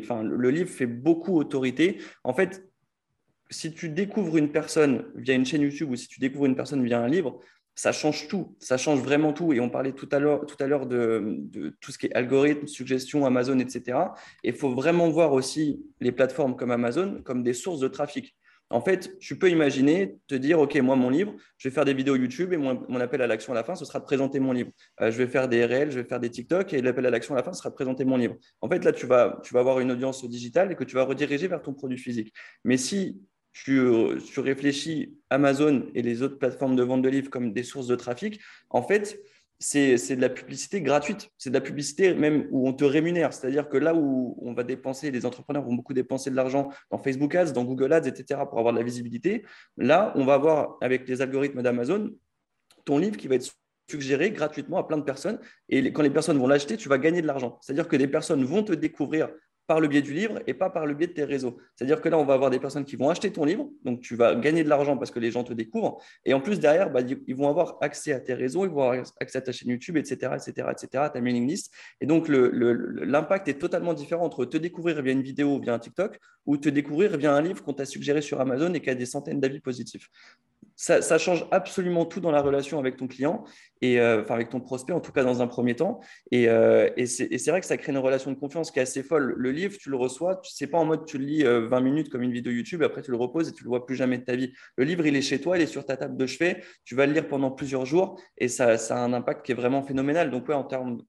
[0.00, 1.98] enfin, le livre fait beaucoup autorité.
[2.24, 2.66] En fait,
[3.50, 6.84] si tu découvres une personne via une chaîne YouTube ou si tu découvres une personne
[6.84, 7.40] via un livre,
[7.74, 9.52] ça change tout, ça change vraiment tout.
[9.52, 10.44] Et on parlait tout à l'heure,
[10.86, 13.98] de, tout ce qui est algorithme, suggestion, Amazon, etc.
[14.42, 18.36] Et il faut vraiment voir aussi les plateformes comme Amazon comme des sources de trafic.
[18.70, 21.92] En fait, tu peux imaginer te dire, OK, moi, mon livre, je vais faire des
[21.92, 24.52] vidéos YouTube et mon, appel à l'action à la fin, ce sera de présenter mon
[24.52, 24.70] livre.
[25.00, 27.34] Euh, je vais faire des réels, je vais faire des TikTok et l'appel à l'action
[27.34, 28.36] à la fin sera de présenter mon livre.
[28.62, 31.04] En fait, là, tu vas, tu vas avoir une audience digitale et que tu vas
[31.04, 32.32] rediriger vers ton produit physique.
[32.64, 33.20] Mais si
[33.54, 33.80] tu,
[34.36, 38.40] réfléchis Amazon et les autres plateformes de vente de livres comme des sources de trafic,
[38.68, 39.20] en fait,
[39.60, 41.30] c'est de la publicité gratuite.
[41.38, 43.32] C'est de la publicité même où on te rémunère.
[43.32, 46.98] C'est-à-dire que là où on va dépenser, les entrepreneurs vont beaucoup dépenser de l'argent dans
[46.98, 49.44] Facebook Ads, dans Google Ads, etc., pour avoir de la visibilité,
[49.78, 52.10] là, on va avoir avec les algorithmes d'Amazon
[52.84, 53.50] ton livre qui va être
[53.88, 55.38] suggéré gratuitement à plein de personnes.
[55.68, 57.58] Et quand les personnes vont l'acheter, tu vas gagner de l'argent.
[57.62, 59.30] C'est-à-dire que des personnes vont te découvrir
[59.66, 61.56] par le biais du livre et pas par le biais de tes réseaux.
[61.74, 64.14] C'est-à-dire que là, on va avoir des personnes qui vont acheter ton livre, donc tu
[64.14, 67.00] vas gagner de l'argent parce que les gens te découvrent, et en plus derrière, bah,
[67.00, 69.96] ils vont avoir accès à tes réseaux, ils vont avoir accès à ta chaîne YouTube,
[69.96, 71.72] etc., etc., etc., ta mailing list.
[72.00, 76.18] Et donc l'impact est totalement différent entre te découvrir via une vidéo, via un TikTok,
[76.46, 79.06] ou te découvrir via un livre qu'on t'a suggéré sur Amazon et qui a des
[79.06, 80.10] centaines d'avis positifs
[80.76, 83.44] ça, change absolument tout dans la relation avec ton client
[83.80, 86.00] et euh, enfin avec ton prospect en tout cas dans un premier temps.
[86.30, 89.02] Et, euh, et c'est vrai que ça crée une relation de confiance qui est assez
[89.02, 89.34] folle.
[89.36, 92.08] Le livre tu le reçois sais pas en mode tu le lis 20 euh, minutes
[92.08, 94.24] comme une vidéo YouTube après tu le reposes et tu le vois plus jamais de
[94.24, 94.52] ta vie.
[94.76, 97.06] Le livre il est chez toi il est sur ta table de chevet tu vas
[97.06, 100.30] le lire pendant plusieurs jours et ça, a un impact qui est vraiment phénoménal.
[100.30, 100.64] Donc ouais en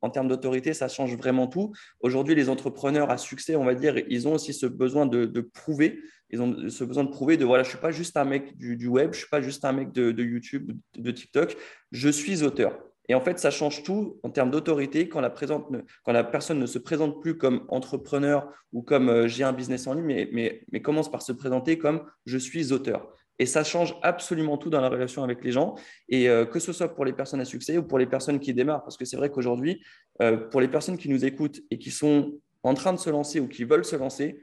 [0.10, 1.74] termes d'autorité ça change vraiment tout.
[2.02, 6.02] Aujourd'hui les entrepreneurs à succès on va dire ils ont aussi ce besoin de prouver
[6.36, 8.58] ils ont ce besoin de prouver de voilà, je ne suis pas juste un mec
[8.58, 11.56] du, web, je ne suis pas juste un mec de, YouTube, de, TikTok,
[11.91, 12.78] je suis auteur.
[13.08, 17.21] Et en fait, ça change tout en termes d'autorité quand la, personne ne se présente
[17.21, 21.10] plus comme entrepreneur ou comme euh, j'ai un business en ligne, mais, mais, mais commence
[21.10, 23.08] par se présenter comme je suis auteur.
[23.38, 25.76] Et ça change absolument tout dans la relation avec les gens,
[26.10, 28.54] et euh, que ce soit pour les personnes à succès ou pour les personnes qui
[28.54, 29.84] démarrent, parce que c'est vrai qu'aujourd'hui,
[30.21, 33.39] euh, pour les personnes qui nous écoutent et qui sont en train de se lancer
[33.39, 34.39] ou qui veulent se lancer,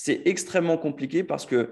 [0.00, 1.70] c'est extrêmement compliqué parce que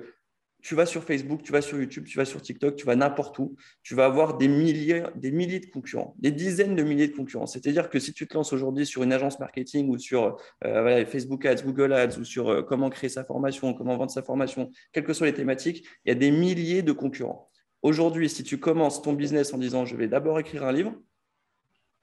[0.61, 3.39] tu vas sur Facebook, tu vas sur YouTube, tu vas sur TikTok, tu vas n'importe
[3.39, 7.15] où, tu vas avoir des milliers, des milliers de concurrents, des dizaines de milliers de
[7.15, 7.47] concurrents.
[7.47, 11.47] C'est-à-dire que si tu te lances aujourd'hui sur une agence marketing ou sur euh, Facebook
[11.47, 15.05] Ads, Google Ads ou sur euh, comment créer sa formation, comment vendre sa formation, quelles
[15.05, 17.49] que soient les thématiques, il y a des milliers de concurrents.
[17.83, 20.97] Aujourd'hui, si tu commences ton business en disant je vais d'abord écrire un livre,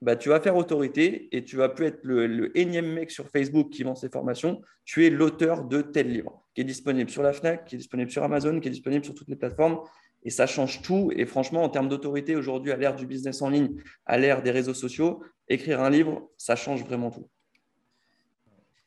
[0.03, 3.69] bah, tu vas faire autorité et tu vas plus être le, énième mec sur Facebook
[3.69, 4.61] qui vend ses formations.
[4.83, 8.11] Tu es l'auteur de tel livre qui est disponible sur la FNAC, qui est disponible
[8.11, 9.79] sur Amazon, qui est disponible sur toutes les plateformes.
[10.23, 11.11] Et ça change tout.
[11.15, 13.69] Et franchement, en termes d'autorité, aujourd'hui, à l'ère du business en ligne,
[14.05, 17.29] à l'ère des réseaux sociaux, écrire un livre, ça change vraiment tout.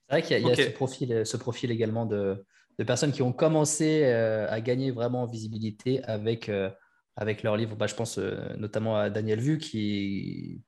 [0.09, 2.45] C'est vrai qu'il y a, ce, profil, ce profil également de,
[2.87, 6.69] personnes qui ont commencé euh, à gagner vraiment en visibilité avec, euh,
[7.17, 7.75] avec leur livre.
[7.75, 10.63] Bah, je pense euh, notamment à Daniel Vu qui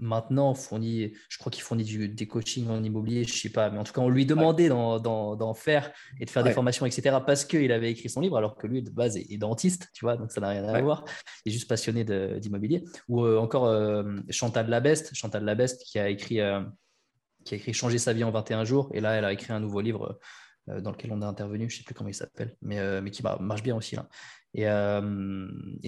[0.00, 3.70] maintenant fournit, je crois qu'il fournit du, des coachings en immobilier, je ne sais pas,
[3.70, 7.18] mais en tout cas, on lui demandait d'en faire et de faire des formations, etc.,
[7.24, 10.16] parce qu'il avait écrit son livre, alors que lui, de base, est, dentiste, tu vois,
[10.16, 11.04] donc ça n'a rien à voir.
[11.44, 12.04] Il est juste passionné
[12.40, 12.84] d'immobilier.
[13.08, 16.40] Ou euh, encore euh, Chantal Labeste, Chantal Labeste qui a écrit.
[16.40, 16.62] Euh,
[17.44, 18.90] qui a écrit Changer sa vie en 21 jours.
[18.92, 20.18] Et là, elle a écrit un nouveau livre
[20.66, 23.22] dans lequel on a intervenu, je ne sais plus comment il s'appelle, mais, mais qui
[23.22, 23.96] marche bien aussi.
[23.96, 24.08] Là.
[24.52, 24.64] Et,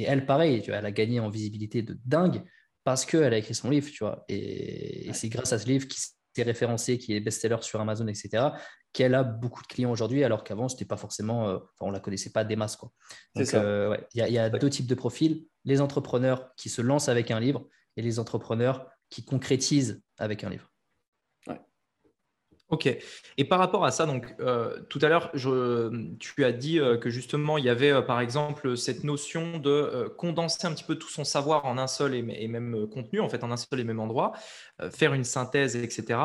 [0.00, 2.42] et elle, pareil, tu vois, elle a gagné en visibilité de dingue
[2.84, 4.24] parce qu'elle a écrit son livre, tu vois.
[4.28, 8.48] Et, c'est grâce à ce livre qui s'est référencé, qui est best-seller sur Amazon, etc.,
[8.92, 12.30] qu'elle a beaucoup de clients aujourd'hui, alors qu'avant, c'était pas forcément, euh, on la connaissait
[12.30, 12.92] pas des masses, quoi.
[13.34, 17.30] Donc, euh, il y a, deux types de profils les entrepreneurs qui se lancent avec
[17.30, 20.71] un livre et les entrepreneurs qui concrétisent avec un livre.
[22.72, 22.88] Ok.
[23.36, 25.30] Et par rapport à ça, donc euh, tout à l'heure,
[26.18, 30.10] tu as dit euh, que justement il y avait euh, par exemple cette notion de
[30.16, 33.44] condenser un petit peu tout son savoir en un seul et, même contenu, en fait,
[33.44, 34.32] en un seul et même endroit,
[34.90, 36.18] faire une synthèse, etc.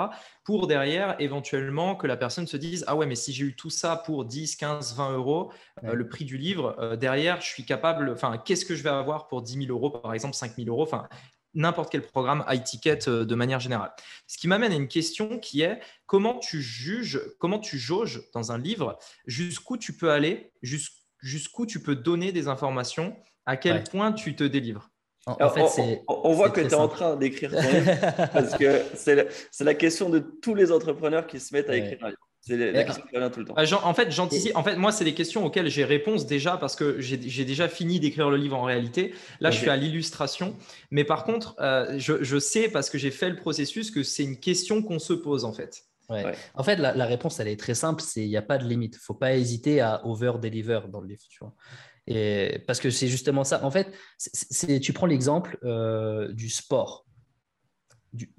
[0.45, 3.69] Pour derrière, éventuellement, que la personne se dise Ah ouais, mais si j'ai eu tout
[3.69, 5.51] ça pour 10, 15, 20 euros,
[5.83, 9.41] le prix du livre, derrière, je suis capable, enfin, qu'est-ce que je vais avoir pour
[9.41, 10.83] 10 000 euros, par exemple, 5 000 euros?
[10.83, 11.09] Enfin,
[11.57, 13.91] n'importe quel programme high ticket euh, de manière générale.
[14.27, 18.51] Ce qui m'amène à une question qui est comment tu juges, comment tu jauges dans
[18.51, 24.13] un livre, jusqu'où tu peux aller, jusqu'où tu peux donner des informations, à quel point
[24.13, 24.89] tu te délivres?
[25.25, 27.91] En, fait, on, voit que tu es en train d'écrire ton livre
[28.31, 32.09] parce que c'est la, question de tous les entrepreneurs qui se mettent à écrire un
[32.11, 32.26] livre.
[32.47, 33.53] C'est la question qui revient tout le temps.
[33.55, 34.55] Bah, en fait, j'anticipe.
[34.55, 37.99] En fait, moi, c'est des questions auxquelles j'ai réponse déjà parce que j'ai déjà fini
[37.99, 39.13] d'écrire le livre en réalité.
[39.41, 40.55] Là, je suis à l'illustration.
[40.89, 44.39] Mais par contre, euh, je, sais parce que j'ai fait le processus que c'est une
[44.39, 45.83] question qu'on se pose en fait.
[46.53, 48.01] En fait, la, réponse, elle est très simple.
[48.01, 48.95] C'est il n'y a pas de limite.
[48.95, 51.23] Il ne faut pas hésiter à over-deliver dans le livre.
[51.29, 51.53] Tu vois.
[52.07, 53.63] Et parce que c'est justement ça.
[53.65, 53.91] En fait,
[54.81, 57.05] tu prends l'exemple euh, du sport.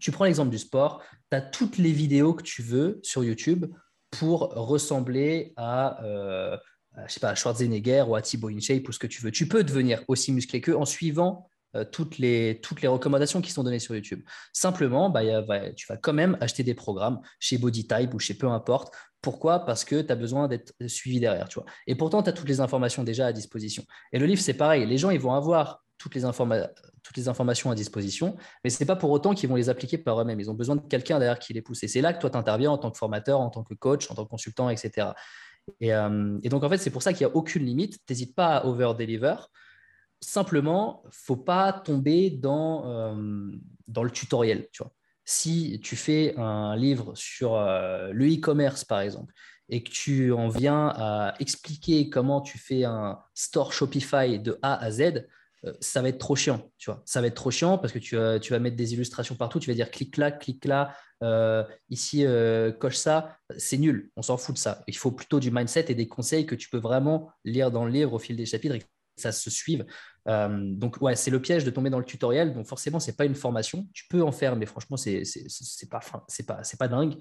[0.01, 1.03] tu prends l'exemple du sport.
[1.31, 3.66] Tu as toutes les vidéos que tu veux sur YouTube
[4.11, 6.57] pour ressembler à, euh,
[7.07, 9.31] je sais pas, Schwarzenegger ou à Thibaut InShape ou ce que tu veux.
[9.31, 13.53] Tu peux devenir aussi musclé qu'eux en suivant euh, toutes, les, toutes les recommandations qui
[13.53, 14.23] sont données sur YouTube.
[14.53, 15.23] Simplement, bah,
[15.73, 18.94] tu vas quand même acheter des programmes chez BodyType ou chez peu importe.
[19.21, 19.66] Pourquoi?
[19.66, 21.49] Parce que tu as besoin d'être suivi derrière.
[21.49, 21.66] Tu vois.
[21.87, 23.85] Et pourtant, tu as toutes les informations déjà à disposition.
[24.12, 24.87] Et le livre, c'est pareil.
[24.87, 29.11] Les gens, ils vont avoir toutes les, informations à disposition, mais ce n'est pas pour
[29.11, 30.41] autant qu'ils vont les appliquer par eux-mêmes.
[30.41, 31.83] Ils ont besoin de quelqu'un derrière qui les pousse.
[31.83, 34.11] Et c'est là que toi, tu interviens en tant que formateur, en tant que coach,
[34.11, 35.09] en tant que consultant, etc.
[35.83, 37.99] Euh, et, donc, en fait, c'est pour ça qu'il n'y a aucune limite.
[38.07, 39.35] Tu n'hésites pas à over-deliver.
[40.21, 43.53] Simplement, faut pas tomber dans, euh,
[43.87, 44.69] dans le tutoriel.
[44.73, 44.93] Tu vois.
[45.25, 49.33] Si tu fais un livre sur euh, le e-commerce, par exemple,
[49.69, 54.83] et que tu en viens à expliquer comment tu fais un store Shopify de A
[54.83, 55.27] à Z,
[55.64, 57.03] euh, ça va être trop chiant, tu vois.
[57.05, 59.75] Ça va être trop chiant parce que tu, vas mettre des illustrations partout, tu vas
[59.75, 63.37] dire clic là, clic là, euh, ici, euh, coche ça.
[63.57, 64.83] C'est nul, on s'en fout de ça.
[64.87, 67.90] Il faut plutôt du mindset et des conseils que tu peux vraiment lire dans le
[67.90, 69.85] livre au fil des chapitres et que ça se suive.
[70.27, 72.55] donc, ouais, c'est le piège de tomber dans le tutoriel.
[72.55, 73.88] Donc, forcément, ce n'est pas une formation.
[73.92, 75.25] Tu peux en faire, mais franchement, c'est
[75.90, 76.01] pas,
[76.47, 77.16] pas, pas dingue.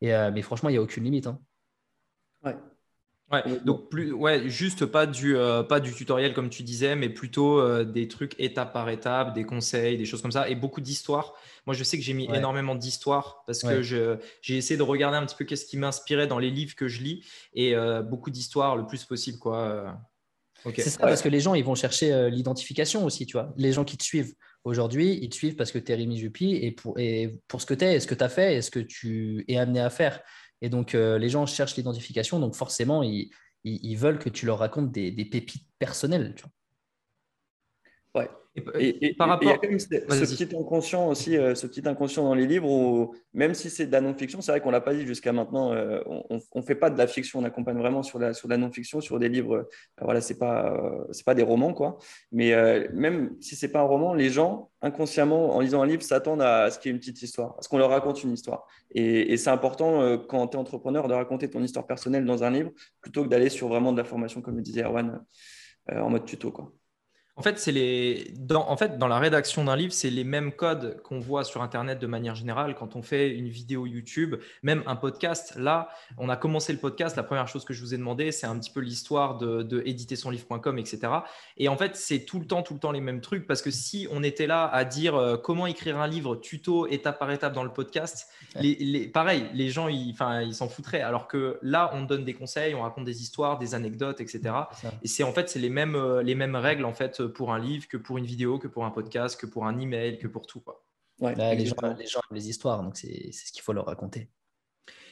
[0.00, 1.26] Et, mais franchement, il n'y a aucune limite.
[1.26, 1.40] Hein.
[2.44, 2.56] Ouais.
[3.30, 7.10] Ouais, donc plus, ouais, juste pas du, euh, pas du tutoriel comme tu disais, mais
[7.10, 10.80] plutôt euh, des trucs étape par étape, des conseils, des choses comme ça, et beaucoup
[10.80, 11.34] d'histoires.
[11.66, 15.26] Moi, je sais que j'ai mis énormément d'histoires parce que j'ai essayé de regarder un
[15.26, 18.76] petit peu qu'est-ce qui m'inspirait dans les livres que je lis, et euh, beaucoup d'histoires
[18.76, 19.98] le plus possible, quoi.
[20.74, 23.84] C'est ça, parce que les gens, ils vont chercher l'identification aussi, tu vois, les gens
[23.84, 24.34] qui te suivent.
[24.64, 27.66] Aujourd'hui, ils te suivent parce que tu es Rémi Juppy et pour, et pour ce
[27.66, 29.80] que tu es, et ce que tu as fait et ce que tu es amené
[29.80, 30.20] à faire.
[30.60, 33.30] Et donc, euh, les gens cherchent l'identification, donc forcément, ils,
[33.96, 36.34] veulent que tu leur racontes des, des pépites personnelles.
[38.18, 38.28] Ouais.
[38.78, 41.86] Et, par rapport, il y a quand même ce, petit inconscient aussi, euh, ce petit
[41.86, 44.80] inconscient dans les livres où même si c'est de la non-fiction, c'est vrai qu'on l'a
[44.80, 48.02] pas dit jusqu'à maintenant, euh, on, ne fait pas de la fiction, on accompagne vraiment
[48.02, 49.54] sur la sur la non-fiction, sur des livres.
[49.56, 50.76] Euh, voilà, c'est pas
[51.12, 51.98] c'est pas des romans quoi.
[52.32, 52.52] Mais
[52.92, 56.70] même si c'est pas un roman, les gens inconsciemment en lisant un livre s'attendent à
[56.70, 58.66] ce qu'il y ait une petite histoire, à ce qu'on leur raconte une histoire.
[58.94, 62.70] Et, c'est important quand tu es entrepreneur de raconter ton histoire personnelle dans un livre
[63.00, 65.24] plutôt que d'aller sur vraiment de la formation comme le disait Erwan
[65.90, 66.72] en mode tuto quoi.
[67.38, 70.50] En fait, c'est les dans, en fait, dans la rédaction d'un livre, c'est les mêmes
[70.50, 74.82] codes qu'on voit sur Internet de manière générale quand on fait une vidéo YouTube, même
[74.86, 75.54] un podcast.
[75.54, 77.14] Là, on a commencé le podcast.
[77.14, 79.84] La première chose que je vous ai demandé, c'est un petit peu l'histoire de, de
[79.86, 80.98] éditer son livre.com, etc.
[81.58, 83.70] Et en fait, c'est tout le temps, tout le temps les mêmes trucs parce que
[83.70, 87.52] si on était là à dire euh, comment écrire un livre tuto étape par étape
[87.52, 91.02] dans le podcast, les, pareil, les gens, ils, ils s'en foutraient.
[91.02, 94.40] Alors que là, on donne des conseils, on raconte des histoires, des anecdotes, etc.
[95.04, 97.58] Et c'est en fait, c'est les mêmes, euh, les mêmes règles en fait pour un
[97.58, 100.46] livre, que pour une vidéo, que pour un podcast, que pour un email, que pour
[100.46, 100.60] tout.
[100.60, 100.84] Quoi.
[101.20, 104.28] Ouais, les, gens, les gens aiment les histoires, donc c'est ce qu'il faut leur raconter.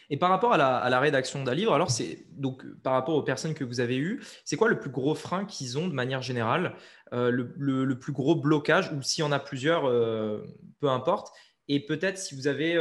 [0.08, 3.16] Et par rapport à la, à la rédaction d'un livre, alors c'est donc par rapport
[3.16, 5.92] aux personnes que vous avez eues, c'est quoi le plus gros frein qu'ils ont de
[5.92, 6.76] manière générale,
[7.12, 7.52] euh, le,
[7.84, 10.44] le, plus gros blocage, ou s'il y en a plusieurs, euh,
[10.80, 11.34] peu importe.
[11.66, 12.76] Et peut-être si vous avez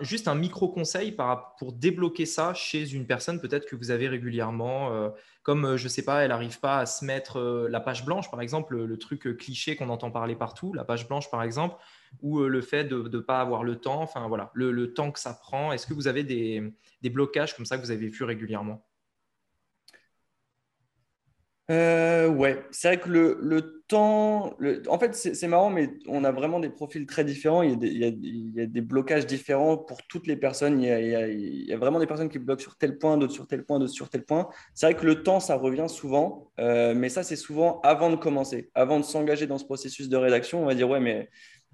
[0.00, 1.16] juste un micro conseil
[1.58, 5.10] pour débloquer ça chez une personne peut-être que vous avez régulièrement, euh,
[5.42, 8.04] comme euh, je ne sais pas, elle n'arrive pas à se mettre euh, la page
[8.04, 11.76] blanche par exemple, le, truc cliché qu'on entend parler partout, la page blanche par exemple,
[12.22, 15.34] ou le fait de ne pas avoir le temps, enfin voilà, le, temps que ça
[15.34, 15.72] prend.
[15.72, 16.62] Est-ce que vous avez des,
[17.02, 18.87] des blocages comme ça que vous avez vu régulièrement?
[21.70, 24.56] Euh, ouais, c'est vrai que le, le temps,
[24.88, 27.60] en fait, c'est marrant, mais on a vraiment des profils très différents.
[27.62, 30.80] Il y, a des, il y a des blocages différents pour toutes les personnes.
[30.80, 33.34] Il y, a, il y a, vraiment des personnes qui bloquent sur tel point, d'autres
[33.34, 34.48] sur tel point, d'autres sur tel point.
[34.72, 38.16] C'est vrai que le temps, ça revient souvent, euh, mais ça, c'est souvent avant de
[38.16, 40.62] commencer, avant de s'engager dans ce processus de rédaction.
[40.62, 41.28] On va dire, ouais, mais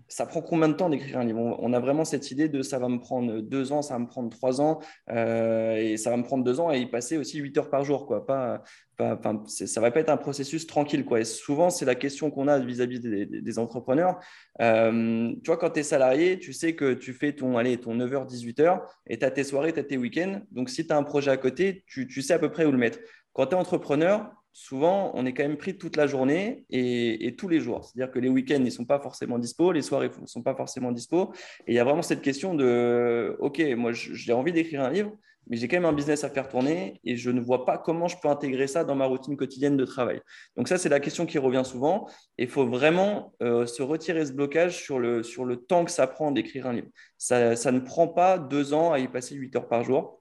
[0.08, 1.56] ça prend combien de temps d'écrire un livre?
[1.60, 4.06] On a vraiment cette idée de ça va me prendre deux ans, ça va me
[4.06, 7.38] prendre trois ans, euh, et ça va me prendre deux ans et y passer aussi
[7.38, 8.06] huit heures par jour.
[8.06, 8.26] Quoi.
[8.26, 8.62] Pas,
[8.96, 11.04] pas, ça va pas être un processus tranquille.
[11.04, 11.20] Quoi.
[11.20, 14.18] Et souvent, c'est la question qu'on a vis-à-vis des, entrepreneurs.
[14.60, 18.28] Euh, tu vois, quand tu es salarié, tu sais que tu fais ton, ton 9h,
[18.28, 20.40] 18h, et tu as tes soirées, tu as tes week-ends.
[20.50, 22.72] Donc, si tu as un projet à côté, tu, tu sais à peu près où
[22.72, 22.98] le mettre.
[23.32, 27.48] Quand tu es entrepreneur, souvent, on est quand même pris toute la journée et, tous
[27.48, 27.84] les jours.
[27.84, 30.54] C'est-à-dire que les week-ends, ils ne sont pas forcément dispo, les soirées ne sont pas
[30.54, 31.32] forcément dispo.
[31.66, 35.12] Et il y a vraiment cette question de, OK, moi, j'ai envie d'écrire un livre,
[35.48, 38.06] mais j'ai quand même un business à faire tourner et je ne vois pas comment
[38.06, 40.22] je peux intégrer ça dans ma routine quotidienne de travail.
[40.56, 42.08] Donc ça, c'est la question qui revient souvent.
[42.38, 46.06] Il faut vraiment euh, se retirer ce blocage sur le, sur le temps que ça
[46.06, 46.88] prend d'écrire un livre.
[47.18, 50.20] Ça, ça ne prend pas deux ans à y passer huit heures par jour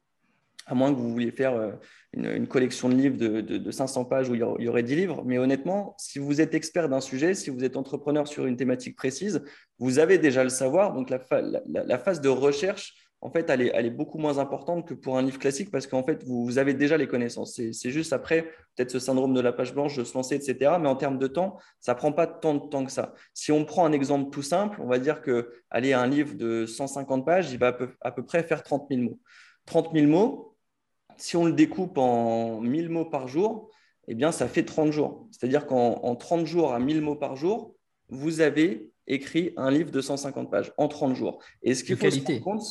[0.65, 1.71] à moins que vous vouliez faire euh,
[2.13, 5.23] une, collection de livres de, 500 pages où il y aurait 10 livres.
[5.25, 8.95] Mais honnêtement, si vous êtes expert d'un sujet, si vous êtes entrepreneur sur une thématique
[8.95, 9.43] précise,
[9.79, 10.93] vous avez déjà le savoir.
[10.93, 11.19] Donc, la,
[11.97, 15.71] phase de recherche, en fait, elle est, beaucoup moins importante que pour un livre classique
[15.71, 17.59] parce qu'en fait, vous, avez déjà les connaissances.
[17.71, 18.43] C'est juste après,
[18.75, 20.73] peut-être ce syndrome de la page blanche, de se lancer, etc.
[20.79, 23.13] Mais en termes de temps, ça ne prend pas tant de temps que ça.
[23.33, 26.67] Si on prend un exemple tout simple, on va dire que aller un livre de
[26.67, 29.19] 150 pages, il va à peu, à peu près faire 30 000 mots.
[29.65, 30.52] 30 000 mots,
[31.23, 33.71] si on le découpe en 1000 mots par jour,
[34.09, 35.29] eh bien, ça fait 30 jours.
[35.31, 37.77] C'est-à-dire qu'en 30 jours à 1000 mots par jour,
[38.09, 41.41] vous avez écrit un livre de 150 pages en 30 jours.
[41.61, 42.39] Et ce qu'il faut qualité.
[42.39, 42.63] se compte,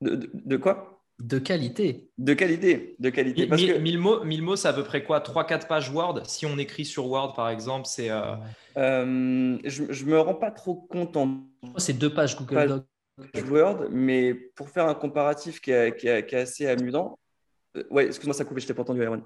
[0.00, 1.04] de, quoi?
[1.20, 2.10] De qualité.
[2.18, 2.96] De qualité.
[2.98, 3.46] De qualité.
[3.46, 5.20] 1000 mots, mots c'est à peu près quoi?
[5.20, 6.22] 3-4 pages Word?
[6.26, 8.10] Si on écrit sur Word, par exemple, c'est.
[8.10, 8.34] Euh,
[8.76, 11.44] euh, je ne me rends pas trop compte en.
[11.76, 12.82] C'est deux pages Google
[13.22, 13.48] Docs.
[13.48, 17.18] Word, mais pour faire un comparatif qui est, qui est assez amusant,
[17.76, 19.22] euh, ouais, excuse-moi, ça a coupé, je t'ai pas entendu, Erwan.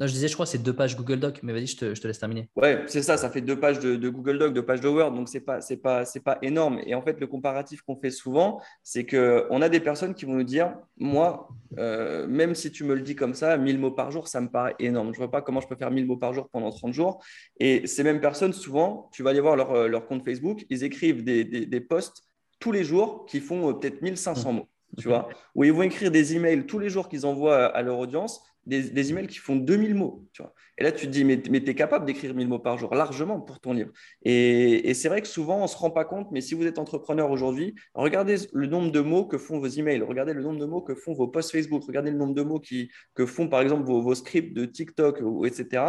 [0.00, 2.18] Non, je disais, je crois, c'est deux pages Google Doc, mais vas-y, je te, laisse
[2.18, 2.48] terminer.
[2.56, 5.28] Ouais, c'est ça, ça fait deux pages de, Google Doc, deux pages de Word, donc
[5.28, 6.80] c'est pas, c'est pas, c'est pas énorme.
[6.86, 10.24] Et en fait, le comparatif qu'on fait souvent, c'est que on a des personnes qui
[10.24, 13.90] vont nous dire, moi, euh, même si tu me le dis comme ça, 1000 mots
[13.90, 15.12] par jour, ça me paraît énorme.
[15.12, 17.22] Je vois pas comment je peux faire 1000 mots par jour pendant 30 jours.
[17.60, 21.22] Et ces mêmes personnes, souvent, tu vas aller voir leur, leur compte Facebook, ils écrivent
[21.22, 22.24] des, des, posts
[22.58, 24.68] tous les jours qui font euh, peut-être 1500 mots
[24.98, 27.98] tu vois, où ils vont écrire des emails tous les jours qu'ils envoient à leur
[27.98, 30.54] audience, des, emails qui font 2000 mots, tu vois.
[30.78, 33.40] Et là, tu te dis, mais, tu es capable d'écrire 1000 mots par jour, largement
[33.40, 33.90] pour ton livre.
[34.22, 36.78] Et, c'est vrai que souvent, on ne se rend pas compte, mais si vous êtes
[36.78, 40.66] entrepreneur aujourd'hui, regardez le nombre de mots que font vos emails, regardez le nombre de
[40.66, 43.60] mots que font vos posts Facebook, regardez le nombre de mots qui, que font, par
[43.60, 45.82] exemple, vos, vos scripts de TikTok, etc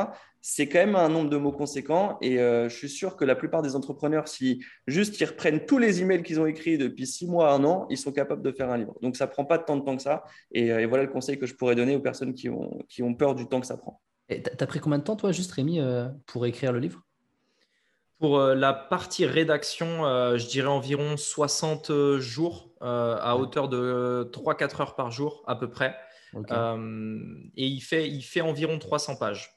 [0.46, 2.18] c'est quand même un nombre de mots conséquent.
[2.22, 6.02] Et je suis sûr que la plupart des entrepreneurs, si juste ils reprennent tous les
[6.02, 8.70] emails qu'ils ont écrits depuis six mois à un an, ils sont capables de faire
[8.70, 8.94] un livre.
[9.02, 10.26] Donc, ça prend pas tant de temps que ça.
[10.52, 13.36] Et, voilà le conseil que je pourrais donner aux personnes qui ont, qui ont peur
[13.36, 14.02] du temps que ça prend.
[14.28, 15.80] Tu as pris combien de temps, toi, juste Rémi,
[16.26, 17.04] pour écrire le livre?
[18.24, 24.30] Pour euh, la partie rédaction, euh, je dirais environ 60 euh, jours à hauteur de
[24.32, 25.94] 3-4 heures par jour à peu près.
[26.34, 29.54] et il fait, il fait environ 300 pages.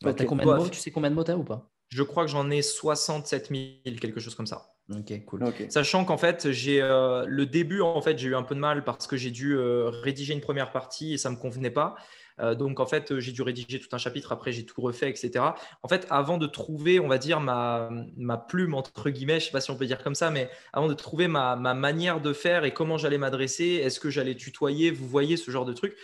[0.00, 1.70] Tu sais combien de mots tu as ou pas?
[1.88, 4.74] Je crois que j'en ai 67 000, quelque chose comme ça.
[4.90, 5.44] Ok, cool.
[5.68, 9.06] Sachant qu'en fait, j'ai le début, en fait, j'ai eu un peu de mal parce
[9.06, 11.96] que j'ai dû rédiger une première partie et ça ne me convenait pas.
[12.40, 14.32] Euh, donc, en fait, j'ai dû rédiger tout un chapitre.
[14.32, 15.44] Après, j'ai tout refait, etc.
[15.82, 19.46] En fait, avant de trouver, on va dire, ma, ma plume, entre guillemets, je ne
[19.46, 22.20] sais pas si on peut dire comme ça, mais avant de trouver ma, ma manière
[22.20, 25.72] de faire et comment j'allais m'adresser, est-ce que j'allais tutoyer, vous voyez, ce genre de
[25.72, 25.96] truc.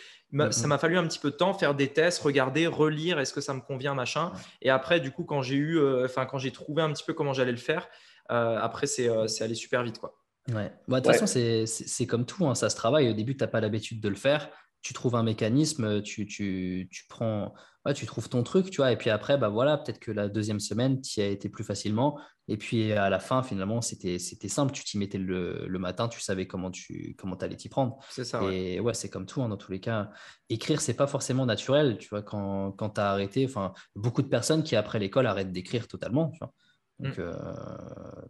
[0.51, 3.41] Ça m'a fallu un petit peu de temps, faire des tests, regarder, relire, est-ce que
[3.41, 4.33] ça me convient, machin.
[4.61, 7.15] Et après, du coup, quand j'ai eu, euh, enfin, quand j'ai trouvé un petit peu
[7.15, 7.89] comment j'allais le faire,
[8.31, 9.09] euh, après, c'est
[9.41, 10.19] allé super vite, quoi.
[10.53, 10.73] Ouais.
[10.87, 11.27] Bah, de toute façon,
[11.67, 13.09] c'est comme tout, hein, ça se travaille.
[13.09, 14.49] Au début, tu n'as pas l'habitude de le faire
[14.87, 17.53] tu trouves un mécanisme, tu, tu, tu prends,
[17.93, 20.61] tu trouves ton truc, tu vois, et puis après, bah voilà, peut-être que la deuxième
[20.61, 24.73] semaine, tu y as été plus facilement, et puis à la fin, finalement, c'était simple,
[24.73, 27.99] tu t'y mettais le, le, matin, tu savais comment tu comment allais t'y prendre.
[28.11, 28.41] C'est ça.
[28.45, 30.09] Et ouais, c'est comme tout, hein, dans tous les cas.
[30.51, 34.29] Écrire, c'est pas forcément naturel, tu vois, quand, quand tu as arrêté, enfin, beaucoup de
[34.29, 36.53] personnes qui, après l'école, arrêtent d'écrire totalement, tu vois.
[37.01, 37.23] Donc, mm.
[37.23, 37.33] euh,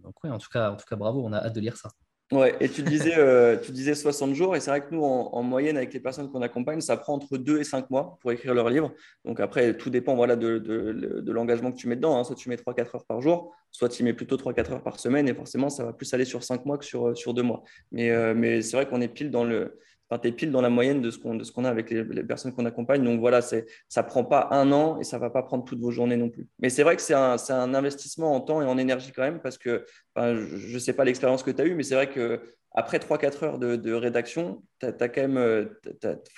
[0.02, 1.90] donc ouais, en tout, cas, en tout cas, bravo, on a hâte de lire ça.
[2.33, 5.43] Ouais, et tu disais, euh, tu disais 60 jours, et c'est vrai que nous, en,
[5.45, 8.53] moyenne, avec les personnes qu'on accompagne, ça prend entre 2 et 5 mois pour écrire
[8.53, 8.93] leur livre.
[9.24, 12.18] Donc après, tout dépend voilà, de, de, l'engagement que tu mets dedans.
[12.18, 12.24] Hein.
[12.24, 15.29] Soit tu mets 3-4 heures par jour, soit tu mets plutôt 3-4 heures par semaine,
[15.29, 17.62] et forcément, ça va plus aller sur 5 mois que sur, sur 2 mois.
[17.93, 19.79] Mais, euh, mais c'est vrai qu'on est pile dans le,
[20.11, 23.02] tu es pile dans la moyenne de ce qu'on a avec les, personnes qu'on accompagne.
[23.02, 26.16] Donc voilà, ça prend pas un an et ça va pas prendre toutes vos journées
[26.16, 26.46] non plus.
[26.61, 29.40] Mais c'est vrai que c'est un, un, investissement en temps et en énergie quand même
[29.40, 29.84] parce que
[30.16, 33.59] je ne sais pas l'expérience que tu as eue, mais c'est vrai qu'après 3-4 heures
[33.59, 35.64] de, rédaction, quand même, euh,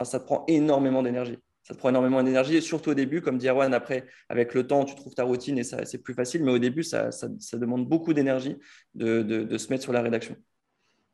[0.03, 1.39] ça te prend énormément d'énergie.
[1.63, 4.87] Ça te prend énormément d'énergie, surtout au début, comme dit Erwan, après, avec le temps,
[4.87, 8.15] tu trouves ta routine et c'est plus facile, mais au début, ça, ça, demande beaucoup
[8.15, 8.57] d'énergie
[8.95, 10.35] de, de se mettre sur la rédaction.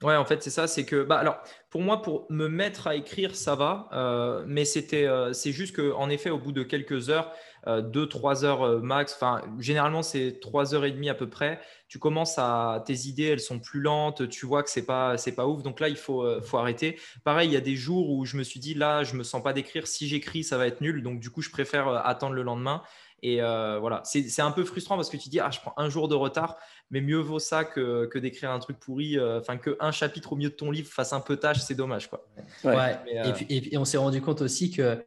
[0.03, 0.67] Ouais, en fait, c'est ça.
[0.67, 1.39] C'est que, bah, alors,
[1.71, 3.89] pour moi, pour me mettre à écrire, ça va.
[3.93, 7.33] Euh, mais c'était, euh, c'est juste que, en effet, au bout de quelques heures,
[7.67, 11.61] euh, deux, trois heures max, enfin, généralement, c'est trois heures et demie à peu près.
[11.89, 14.29] Tu commences à, tes idées, elles sont plus lentes.
[14.29, 15.63] Tu vois que c'est pas, c'est pas ouf.
[15.63, 17.01] Donc là, il faut, faut arrêter.
[17.25, 19.43] Pareil, il y a des jours où je me suis dit, là, je me sens
[19.43, 19.87] pas d'écrire.
[19.87, 21.03] Si j'écris, ça va être nul.
[21.03, 22.83] Donc, du coup, je préfère attendre le lendemain.
[23.27, 26.09] Et voilà, c'est un peu frustrant parce que tu dis, ah, je prends un jour
[26.09, 26.59] de retard
[26.91, 29.19] mais mieux vaut ça que, que d'écrire un truc pourri.
[29.19, 31.75] Euh, enfin, que qu'un chapitre au milieu de ton livre fasse un peu tâche, c'est
[31.75, 32.09] dommage.
[32.09, 32.27] Quoi.
[32.63, 32.97] Ouais.
[33.15, 35.05] Euh, et, puis, on s'est rendu compte aussi que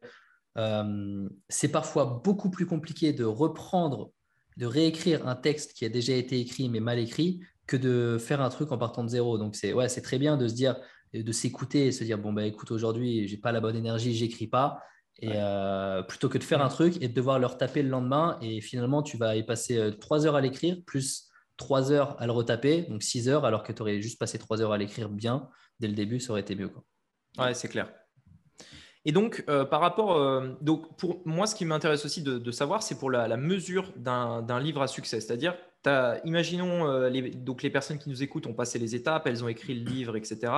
[0.57, 4.11] euh, c'est parfois beaucoup plus compliqué de reprendre,
[4.57, 8.41] de réécrire un texte qui a déjà été écrit mais mal écrit que de faire
[8.41, 9.37] un truc en partant de zéro.
[9.37, 10.77] Donc, c'est ouais, très bien de se dire,
[11.13, 14.47] de s'écouter et se dire, bon, bah écoute, aujourd'hui, j'ai pas la bonne énergie, j'écris
[14.47, 14.81] pas.
[15.19, 15.33] Et
[16.07, 19.01] plutôt que de faire un truc et de devoir leur taper le lendemain, et finalement,
[19.01, 23.03] tu vas y passer trois heures à l'écrire, plus 3 heures à le retaper, donc
[23.03, 25.49] 6 heures, alors que tu aurais juste passé 3 heures à l'écrire bien
[25.79, 26.69] dès le début, ça aurait été mieux.
[26.69, 26.83] Quoi.
[27.37, 27.91] Ouais, c'est clair.
[29.05, 32.83] Et donc, euh, par rapport, euh, donc pour moi, ce qui m'intéresse aussi de, savoir,
[32.83, 35.19] c'est pour la, mesure d'un livre à succès.
[35.19, 35.55] C'est-à-dire,
[36.25, 39.47] imaginons euh, les, donc les personnes qui nous écoutent ont passé les étapes, elles ont
[39.47, 40.51] écrit le livre, etc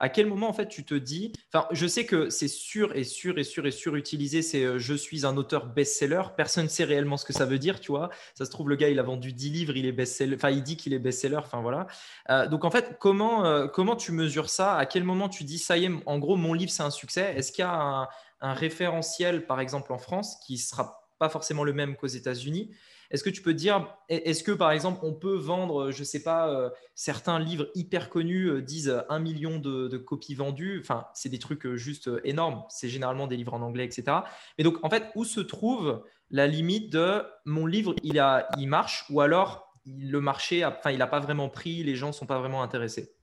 [0.00, 3.04] à quel moment en fait tu te dis, enfin je sais que c'est sûr et
[3.04, 6.68] sûr et sûr et sûr utilisé, c'est euh, je suis un auteur best-seller, personne ne
[6.68, 8.98] sait réellement ce que ça veut dire, tu vois, ça se trouve le gars il
[8.98, 11.86] a vendu 10 livres, il est best-seller, enfin il dit qu'il est best-seller, enfin voilà.
[12.30, 14.76] Euh, donc en fait comment, euh, comment tu mesures ça?
[14.76, 17.34] À quel moment tu dis ça y est, en gros mon livre c'est un succès?
[17.36, 18.08] Est-ce qu'il y a un,
[18.40, 22.70] un référentiel par exemple en France qui sera pas forcément le même qu'aux États-Unis?
[23.10, 26.22] Est-ce que tu peux dire, est-ce que par exemple, on peut vendre, je ne sais
[26.22, 30.80] pas, euh, certains livres hyper connus euh, disent un million de, copies vendues?
[30.80, 32.64] Enfin, c'est des trucs euh, juste énormes.
[32.68, 34.18] C'est généralement des livres en anglais, etc.
[34.58, 38.68] Mais donc, en fait, où se trouve la limite de mon livre, il, a, il
[38.68, 42.26] marche ou alors le marché, enfin, il n'a pas vraiment pris, les gens ne sont
[42.26, 43.14] pas vraiment intéressés?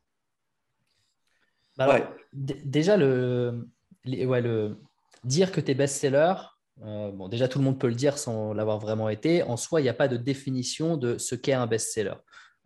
[1.78, 3.68] Bah Déjà, le,
[4.06, 4.78] ouais, le,
[5.26, 6.36] dire que tu es best-seller,
[6.84, 9.44] euh, déjà, tout le monde peut le dire sans l'avoir vraiment été.
[9.44, 12.16] En soi, il n'y a pas de définition de ce qu'est un best-seller.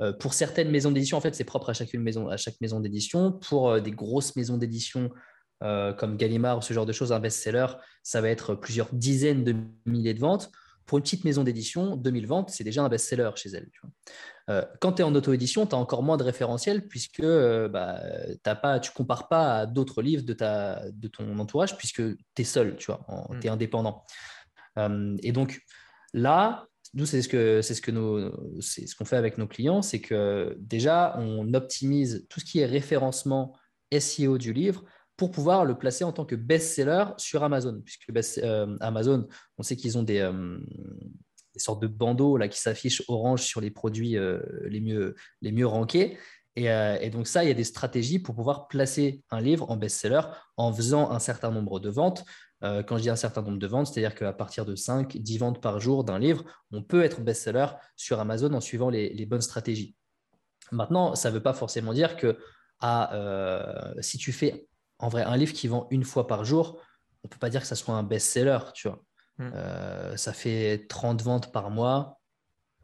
[0.02, 3.32] Euh, pour certaines maisons d'édition, en fait, c'est propre à, chacune à chaque maison d'édition.
[3.32, 5.10] Pour euh, des grosses maisons d'édition
[5.98, 7.68] comme Gallimard ou ce genre de choses, un best-seller,
[8.02, 9.54] ça va être plusieurs dizaines de
[9.86, 10.50] milliers de ventes.
[10.86, 13.68] Pour une petite maison d'édition, 2000 ventes, c'est déjà un best-seller chez elle.
[14.50, 18.00] Euh, quand tu es en auto-édition, tu as encore moins de référentiels puisque euh, bah,
[18.80, 22.44] tu ne compares pas à d'autres livres de, ta, de ton entourage puisque tu es
[22.44, 23.06] seul, tu vois,
[23.40, 23.54] tu es mm.
[23.54, 24.04] indépendant.
[24.78, 25.62] Euh, et donc,
[26.14, 28.32] Là, nous, c'est ce que c'est ce que nous,
[28.62, 32.60] c'est ce qu'on fait avec nos clients, c'est que déjà, on optimise tout ce qui
[32.60, 33.56] est référencement
[33.98, 34.84] SEO du livre
[35.16, 37.82] pour pouvoir le placer en tant que best-seller sur Amazon.
[37.84, 38.10] Puisque
[38.80, 39.28] Amazon,
[39.58, 40.28] on sait qu'ils ont des,
[41.54, 45.52] des, sortes de bandeaux là, qui s'affichent orange sur les produits euh, les, mieux, les
[45.52, 46.18] mieux rankés.
[46.56, 49.78] Et, et, donc ça, il y a des stratégies pour pouvoir placer un livre en
[49.78, 50.22] best-seller
[50.58, 52.26] en faisant un certain nombre de ventes.
[52.62, 55.62] quand je dis un certain nombre de ventes, c'est-à-dire qu'à partir de 5, 10 ventes
[55.62, 56.44] par jour d'un livre,
[56.74, 59.96] on peut être best-seller sur Amazon en suivant les, bonnes stratégies.
[60.74, 62.38] Maintenant, ça ne veut pas forcément dire que
[62.82, 64.68] à, si tu fais
[65.00, 66.82] en vrai, un livre qui vend une fois par jour,
[67.24, 69.02] on ne peut pas dire que ça soit un best-seller, tu vois.
[69.40, 69.52] Hmm.
[69.56, 72.20] Euh, ça fait 30 ventes par mois.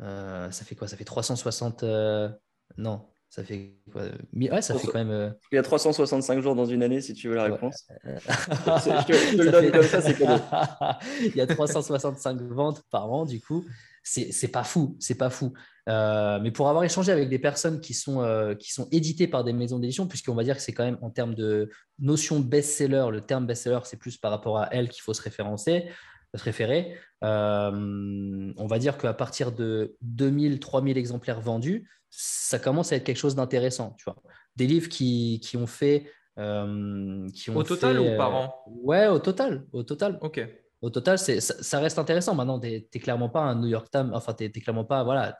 [0.02, 0.88] Euh, ça fait quoi?
[0.88, 1.84] Ça fait 360.
[1.84, 2.30] Euh,
[2.78, 4.04] non, ça fait quoi?
[4.34, 5.36] Ouais, ça fait quand même.
[5.52, 7.88] Il y a 365 jours dans une année, si tu veux la réponse.
[8.06, 10.42] je, te, le donne comme ça, c'est cadeau.
[11.22, 13.66] Il y a 365 ventes par an, du coup
[14.06, 15.54] c'est pas fou, c'est pas fou.
[15.90, 19.44] Euh, mais pour avoir échangé avec des personnes qui sont, euh, qui sont éditées par
[19.44, 23.08] des maisons d'édition, puisqu'on va dire que c'est quand même en termes de notion best-seller,
[23.12, 25.90] le terme best-seller, c'est plus par rapport à elle qu'il faut se référencer,
[26.38, 26.98] se référer.
[27.24, 33.04] Euh, on va dire qu'à partir de 2000, 3000 exemplaires vendus, ça commence à être
[33.04, 33.96] quelque chose d'intéressant.
[33.98, 34.18] Tu vois.
[34.56, 36.12] Des livres qui, qui ont fait.
[36.36, 38.64] qui ont au total ou par an?
[38.68, 39.66] Ouais, au total.
[39.72, 40.18] Au total.
[40.22, 40.48] Ok
[40.86, 42.36] au total, ça, reste intéressant.
[42.36, 45.36] Maintenant, tu n'es clairement pas un New York Times, enfin, tu n'es clairement pas, voilà,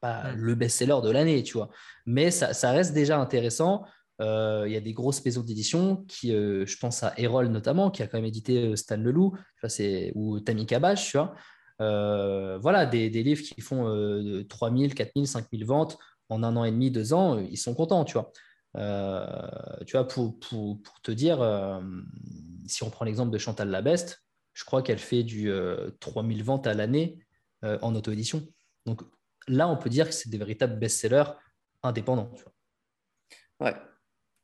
[0.00, 0.36] pas mm.
[0.36, 1.70] le best-seller de l'année, tu vois.
[2.04, 3.84] Mais ça, reste déjà intéressant.
[4.20, 7.90] Euh, il y a des grosses maisons d'édition qui, euh, je pense à Erol notamment,
[7.90, 9.36] qui a quand même édité euh, Stan Leloup,
[10.14, 11.34] ou Tammy Kabash, tu vois.
[12.58, 13.84] voilà, des, livres qui font
[14.48, 15.98] 3000, 4000, 5000 ventes
[16.28, 18.32] en un an et demi, deux ans, ils sont contents, tu vois.
[19.86, 21.38] tu vois, pour, pour, te dire,
[22.66, 25.50] si on prend l'exemple de Chantal Labeste, je crois qu'elle fait du
[26.00, 27.18] 3000 euh, ventes à l'année
[27.62, 28.46] en auto-édition.
[28.86, 29.02] Donc
[29.48, 31.32] là, on peut dire que c'est des véritables best-sellers
[31.82, 32.30] indépendants.
[33.60, 33.74] Ouais,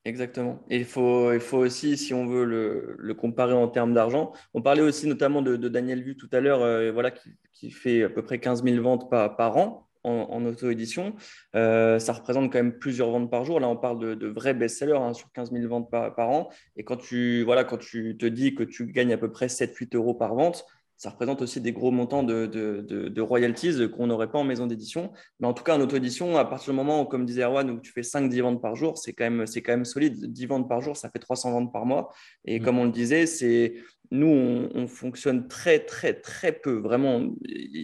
[0.07, 0.63] exactement.
[0.69, 4.61] Et il faut, il faut aussi, si on veut le, comparer en termes d'argent, on
[4.61, 8.21] parlait aussi notamment de, Daniel Vu tout à l'heure, euh, voilà, qui, fait à peu
[8.21, 11.15] près 15 000 ventes par an en, auto-édition.
[11.55, 13.59] Euh, ça représente quand même plusieurs ventes par jour.
[13.59, 16.49] Là, on parle de, vrais best-sellers hein, sur 15 000 ventes par, an.
[16.75, 19.95] Et quand tu, voilà, quand tu te dis que tu gagnes à peu près 7-8
[19.95, 20.65] euros par vente,
[20.97, 25.11] ça représente aussi des gros montants de, de, royalties qu'on n'aurait pas en maison d'édition.
[25.39, 27.79] Mais en tout cas, en auto-édition, à partir du moment où, comme disait Erwan, où
[27.79, 30.31] tu fais 5-10 ventes par jour, c'est quand, même, quand même solide.
[30.31, 32.11] 10 ventes par jour, ça fait 300 ventes par mois.
[32.45, 32.63] Et mmh.
[32.63, 33.75] comme on le disait, c'est
[34.09, 36.79] nous, on, fonctionne très, très, très peu.
[36.79, 37.29] Vraiment,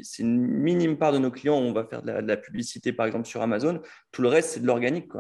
[0.02, 1.58] c'est une minime part de nos clients.
[1.58, 3.80] On va faire de la, publicité, par exemple, sur Amazon.
[4.12, 5.12] Tout le reste, c'est de l'organique.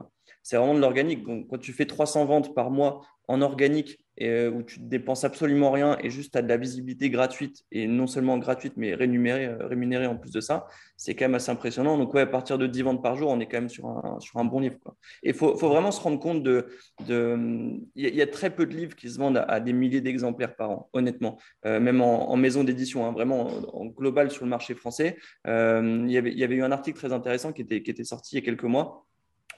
[0.41, 1.23] C'est vraiment de l'organique.
[1.25, 5.23] quand tu fais 300 ventes par mois en organique et, euh, où tu ne dépenses
[5.23, 8.93] absolument rien et juste tu as de la visibilité gratuite et non seulement gratuite mais
[8.93, 11.97] rémunérée, euh, rémunérée en plus de ça, c'est quand même assez impressionnant.
[11.97, 14.19] Donc, ouais, à partir de 10 ventes par jour, on est quand même sur un,
[14.19, 14.77] sur un bon livre.
[15.23, 16.67] Et il faut, faut, vraiment se rendre compte de.
[17.09, 20.69] Il y, a très peu de livres qui se vendent à, des milliers d'exemplaires par
[20.69, 25.17] an, honnêtement, euh, même en, maison d'édition, hein, vraiment en, global sur le marché français.
[25.45, 28.03] il, y avait, il y avait eu un article très intéressant qui était, qui était
[28.03, 29.05] sorti il y a quelques mois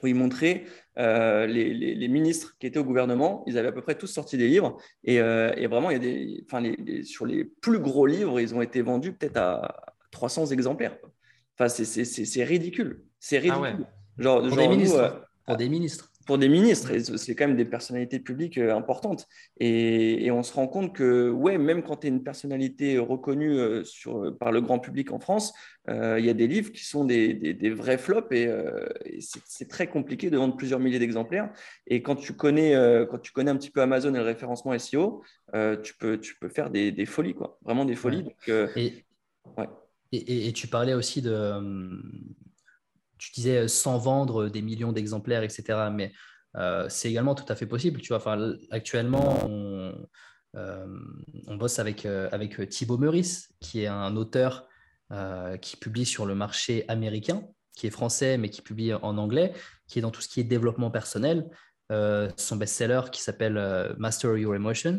[0.02, 0.64] où il montrait
[0.98, 4.48] euh, les, ministres qui étaient au gouvernement, ils avaient à peu près tous sorti des
[4.48, 6.62] livres, et, euh, vraiment, il y a des, enfin,
[7.04, 10.96] sur les plus gros livres, ils ont été vendus peut-être à 300 exemplaires.
[11.58, 13.02] Enfin, c'est ridicule.
[13.18, 13.86] C'est ridicule.
[13.86, 15.10] Ah genre, pour, des ministres, euh,
[15.46, 19.26] pour des ministres pour des ministres, et c'est quand même des personnalités publiques euh, importantes.
[19.60, 23.84] Et, on se rend compte que, ouais, même quand tu es une personnalité reconnue euh,
[23.84, 25.54] sur, par le grand public en France,
[25.88, 28.50] euh, il y a des livres qui sont des, des, vrais flops et,
[29.20, 31.50] c'est très compliqué de vendre plusieurs milliers d'exemplaires.
[31.86, 32.74] Et quand tu, connais,
[33.08, 35.22] quand tu connais un petit peu Amazon et le référencement SEO,
[35.82, 37.58] tu, peux, tu peux faire des, folies, quoi.
[37.62, 38.24] Vraiment des folies.
[38.48, 39.04] et,
[39.56, 39.68] ouais.
[40.12, 41.60] et, tu parlais aussi de
[43.18, 45.88] tu disais euh, sans vendre des millions d'exemplaires, etc.
[45.92, 46.12] Mais
[46.56, 48.00] euh, c'est également tout à fait possible.
[48.00, 49.94] Tu vois, enfin, actuellement, on,
[50.56, 50.86] euh,
[51.46, 54.68] on bosse avec, avec Thibaut Meurice, qui est un auteur
[55.60, 57.44] qui publie sur le marché américain,
[57.76, 59.52] qui est français, mais qui publie en anglais,
[59.86, 61.48] qui est dans tout ce qui est développement personnel.
[61.90, 64.96] son best-seller qui s'appelle Master Your Emotions.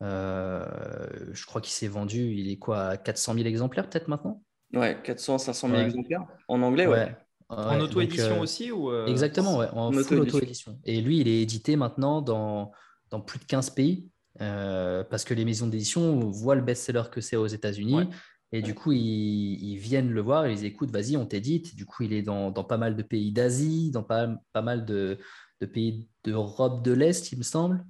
[0.00, 4.42] je crois qu'il s'est vendu, il est quoi, à 400 000 exemplaires peut-être maintenant?
[4.72, 6.24] Ouais, 400, 500 000 exemplaires.
[6.48, 7.14] En anglais, ouais
[7.48, 10.78] en auto-édition euh, aussi ou euh, Exactement, ouais, en, full auto-édition?
[10.84, 12.72] Et lui, il est édité maintenant dans,
[13.10, 14.08] dans plus de 15 pays
[14.40, 18.08] euh, parce que les maisons d'édition voient le best-seller que c'est aux États-Unis.
[18.52, 21.74] Et du coup, ils, viennent le voir, ils écoutent, vas-y, on t'édite.
[21.74, 24.84] Du coup, il est dans, dans, pas mal de pays d'Asie, dans pas, pas mal
[24.84, 25.18] de,
[25.60, 27.84] de pays d'Europe de l'Est, il me semble.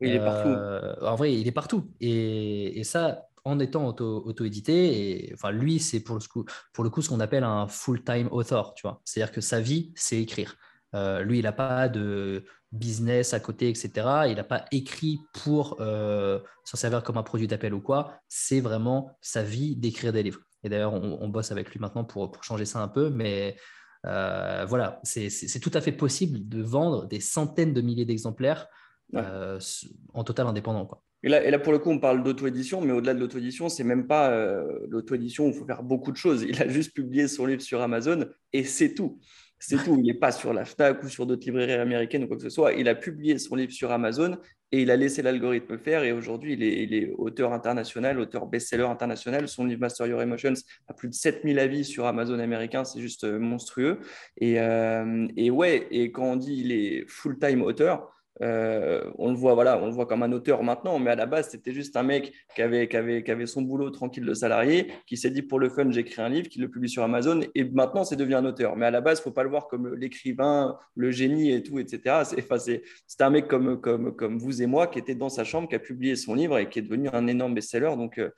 [0.00, 1.04] il est partout.
[1.04, 1.90] en vrai, il est partout.
[2.00, 5.28] Et, et ça, en étant auto-édité.
[5.28, 8.74] et enfin, lui, c'est pour le, pour le coup ce qu'on appelle un full-time author,
[8.74, 9.00] tu vois.
[9.04, 10.56] C'est-à-dire que sa vie, c'est écrire.
[10.94, 13.90] Euh, lui, il n'a pas de business à côté, etc.
[14.28, 18.18] Il n'a pas écrit pour euh, s'en servir comme un produit d'appel ou quoi.
[18.28, 20.40] C'est vraiment sa vie d'écrire des livres.
[20.64, 23.10] Et d'ailleurs, on, bosse avec lui maintenant pour, pour changer ça un peu.
[23.10, 23.56] Mais
[24.06, 28.66] euh, voilà, c'est tout à fait possible de vendre des centaines de milliers d'exemplaires
[29.14, 30.84] en total indépendant.
[30.84, 31.05] Quoi.
[31.22, 34.30] Et là, pour le coup, on parle d'auto-édition, mais au-delà de l'auto-édition, c'est même pas
[34.88, 36.42] l'auto-édition où il faut faire beaucoup de choses.
[36.48, 39.18] Il a juste publié son livre sur Amazon et c'est tout.
[39.58, 39.96] C'est tout.
[39.98, 42.50] Il n'est pas sur la FNAC ou sur d'autres librairies américaines ou quoi que ce
[42.50, 42.74] soit.
[42.74, 44.36] Il a publié son livre sur Amazon
[44.70, 46.04] et il a laissé l'algorithme faire.
[46.04, 49.48] Et aujourd'hui, il est, auteur international, auteur best-seller international.
[49.48, 50.52] Son livre Master Your Emotions
[50.88, 52.84] a plus de 7000 avis sur Amazon américain.
[52.84, 54.00] C'est juste euh, monstrueux.
[54.38, 58.12] Et, euh, et ouais, et quand on dit il est full-time auteur,
[58.42, 61.26] euh, on le voit, voilà, on le voit comme un auteur maintenant, mais à la
[61.26, 64.34] base, c'était juste un mec qui avait, qui avait, qui avait son boulot tranquille de
[64.34, 67.40] salarié, qui s'est dit pour le fun, j'écris un livre, qui le publie sur Amazon,
[67.54, 68.76] et maintenant, c'est devenu un auteur.
[68.76, 71.78] Mais à la base, il faut pas le voir comme l'écrivain, le génie et tout,
[71.78, 72.22] etc.
[73.06, 75.74] C'est un mec comme, comme, comme vous et moi qui était dans sa chambre, qui
[75.74, 77.96] a publié son livre et qui est devenu un énorme best-seller.
[77.96, 78.30] Donc, euh,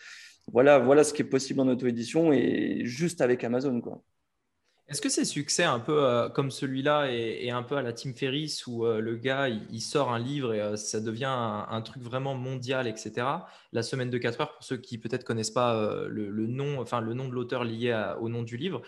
[0.53, 4.03] voilà, voilà ce qui est possible en auto-édition et juste avec Amazon, quoi.
[4.89, 8.14] Est-ce que ces succès un peu euh, comme celui-là et, un peu à la Tim
[8.14, 12.03] Ferriss où euh, le gars il, sort un livre et euh, ça devient un, truc
[12.03, 13.26] vraiment mondial, etc.
[13.72, 17.12] La semaine de 4 heures, pour ceux qui peut-être connaissent pas le, nom, enfin le
[17.12, 18.80] nom de l'auteur lié au nom du livre,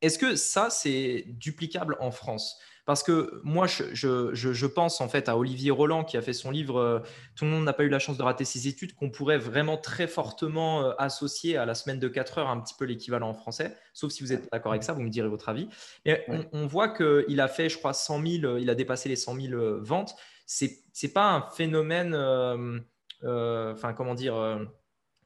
[0.00, 2.58] est-ce que ça c'est duplicable en France?
[2.88, 6.80] Parce que moi, je, pense en fait à Olivier Roland qui a fait son livre
[6.80, 7.00] euh,
[7.36, 9.76] Tout le monde n'a pas eu la chance de rater ses études, qu'on pourrait vraiment
[9.76, 13.34] très fortement euh, associer à la semaine de 4 heures, un petit peu l'équivalent en
[13.34, 13.76] français.
[13.92, 15.68] Sauf si vous êtes d'accord avec ça, vous me direz votre avis.
[16.06, 19.16] Mais on, voit qu'il a fait, je crois, 100 000, euh, il a dépassé les
[19.16, 20.14] 100 000 ventes.
[20.46, 22.14] C'est n'est pas un phénomène,
[23.22, 24.66] enfin, comment dire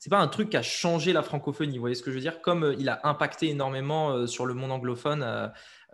[0.03, 1.77] c'est pas un truc qui a changé la francophonie.
[1.77, 2.41] Vous voyez ce que je veux dire?
[2.41, 5.23] Comme il a impacté énormément sur le monde anglophone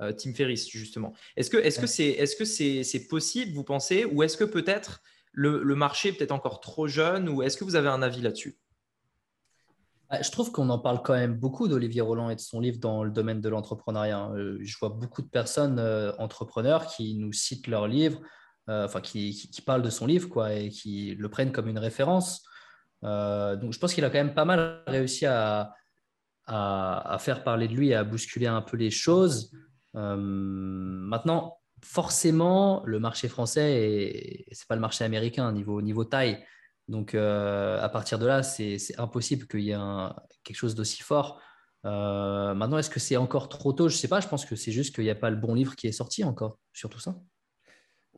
[0.01, 1.13] euh, Tim Ferriss, justement.
[1.37, 5.03] Est-ce que est-ce que c'est est-ce que c'est possible, vous pensez, ou est-ce que peut-être
[5.33, 8.23] le, le marché est peut-être encore trop jeune, ou est-ce que vous avez un avis
[8.23, 8.59] là-dessus?
[10.09, 12.79] Bah, je trouve qu'on en parle quand même beaucoup d'Olivier Roland et de son livre
[12.79, 14.31] dans le domaine de l'entrepreneuriat.
[14.31, 18.23] Euh, je vois beaucoup de personnes euh, entrepreneurs qui nous citent leur livre,
[18.69, 22.49] enfin qui, qui, parlent de son livre quoi, et qui le prennent comme une référence.
[23.03, 25.75] Donc je pense qu'il a quand même pas mal réussi à,
[27.21, 29.53] faire parler de lui et à bousculer un peu les choses.
[29.95, 36.45] Euh, maintenant, forcément, le marché français, ce n'est pas le marché américain niveau, taille.
[36.89, 39.79] Donc, euh, à partir de là, c'est impossible qu'il y ait
[40.45, 41.41] quelque chose d'aussi fort.
[41.85, 43.89] Euh, maintenant, est-ce que c'est encore trop tôt?
[43.89, 44.21] Je ne sais pas.
[44.21, 46.25] Je pense que c'est juste qu'il n'y a pas le bon livre qui est sorti
[46.25, 47.15] encore sur tout ça.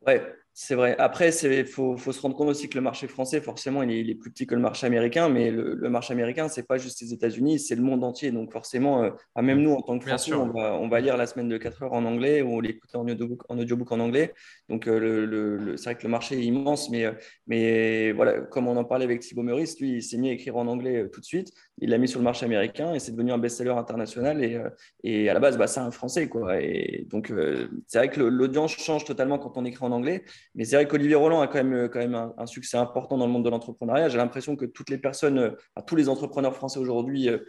[0.05, 0.97] Ouais, c'est vrai.
[0.97, 4.31] Après, il faut, se rendre compte aussi que le marché français, forcément, il est, plus
[4.31, 7.59] petit que le marché américain, mais le, marché américain, ce n'est pas juste les États-Unis,
[7.59, 8.31] c'est le monde entier.
[8.31, 11.25] Donc, forcément, euh, même nous, en tant que Français, on va, on va, lire la
[11.25, 14.33] semaine de 4 heures en anglais ou on l'écoute en audiobook, en audiobook en anglais.
[14.67, 17.13] Donc, euh, c'est vrai que le marché est immense, mais, euh,
[17.47, 20.57] mais voilà, comme on en parlait avec Thibaut Meurice, lui, il s'est mis à écrire
[20.57, 21.53] en anglais tout de suite.
[21.81, 24.43] Il l'a mis sur le marché américain et c'est devenu un best-seller international.
[24.43, 24.59] Et,
[25.03, 26.29] et, à la base, bah, c'est un Français.
[26.29, 26.61] Quoi.
[26.61, 27.33] Et donc,
[27.87, 30.23] c'est vrai que l'audience change totalement quand on écrit en anglais.
[30.55, 33.31] Mais c'est vrai qu'Olivier Roland a quand même, quand même un, succès important dans le
[33.31, 34.09] monde de l'entrepreneuriat.
[34.09, 35.51] J'ai l'impression que toutes les personnes, euh,
[35.87, 37.39] tous les entrepreneurs français aujourd'hui, euh,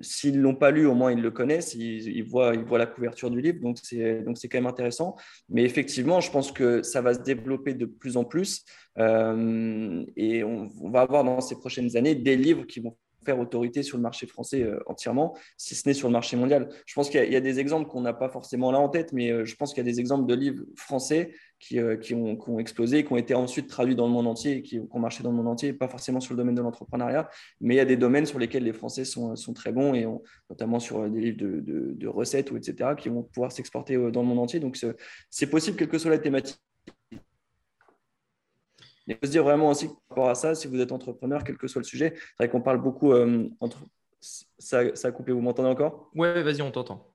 [0.00, 2.86] s'ils ne l'ont pas lu, au moins ils le connaissent, ils, voient, ils voient la
[2.86, 5.16] couverture du livre, donc c'est, quand même intéressant.
[5.48, 8.64] Mais effectivement, je pense que ça va se développer de plus en plus
[8.98, 12.96] euh, et on, va avoir dans ces prochaines années des livres qui vont
[13.34, 16.68] autorité sur le marché français euh, entièrement, si ce n'est sur le marché mondial.
[16.86, 19.30] Je pense qu'il y, a des exemples qu'on n'a pas forcément là en tête, mais
[19.30, 22.36] euh, je pense qu'il y a des exemples de livres français qui, euh, qui, ont,
[22.36, 25.22] qui, ont, explosé, qui ont été ensuite traduits dans le monde entier, qui, ont marché
[25.22, 27.28] dans le monde entier, pas forcément sur le domaine de l'entrepreneuriat,
[27.60, 30.06] mais il y a des domaines sur lesquels les Français sont, sont très bons, et
[30.50, 34.22] notamment sur des livres de, de, de, recettes ou etc., qui vont pouvoir s'exporter dans
[34.22, 34.60] le monde entier.
[34.60, 34.78] Donc
[35.30, 36.60] c'est possible, quelle que soit la thématique
[39.06, 41.56] il faut se dire vraiment aussi par rapport à ça, si vous êtes entrepreneur, quel
[41.56, 43.78] que soit le sujet, c'est vrai qu'on parle beaucoup euh, entre.
[44.20, 46.10] Ça, ça a coupé, vous m'entendez encore?
[46.14, 47.12] Ouais, vas-y, on t'entend.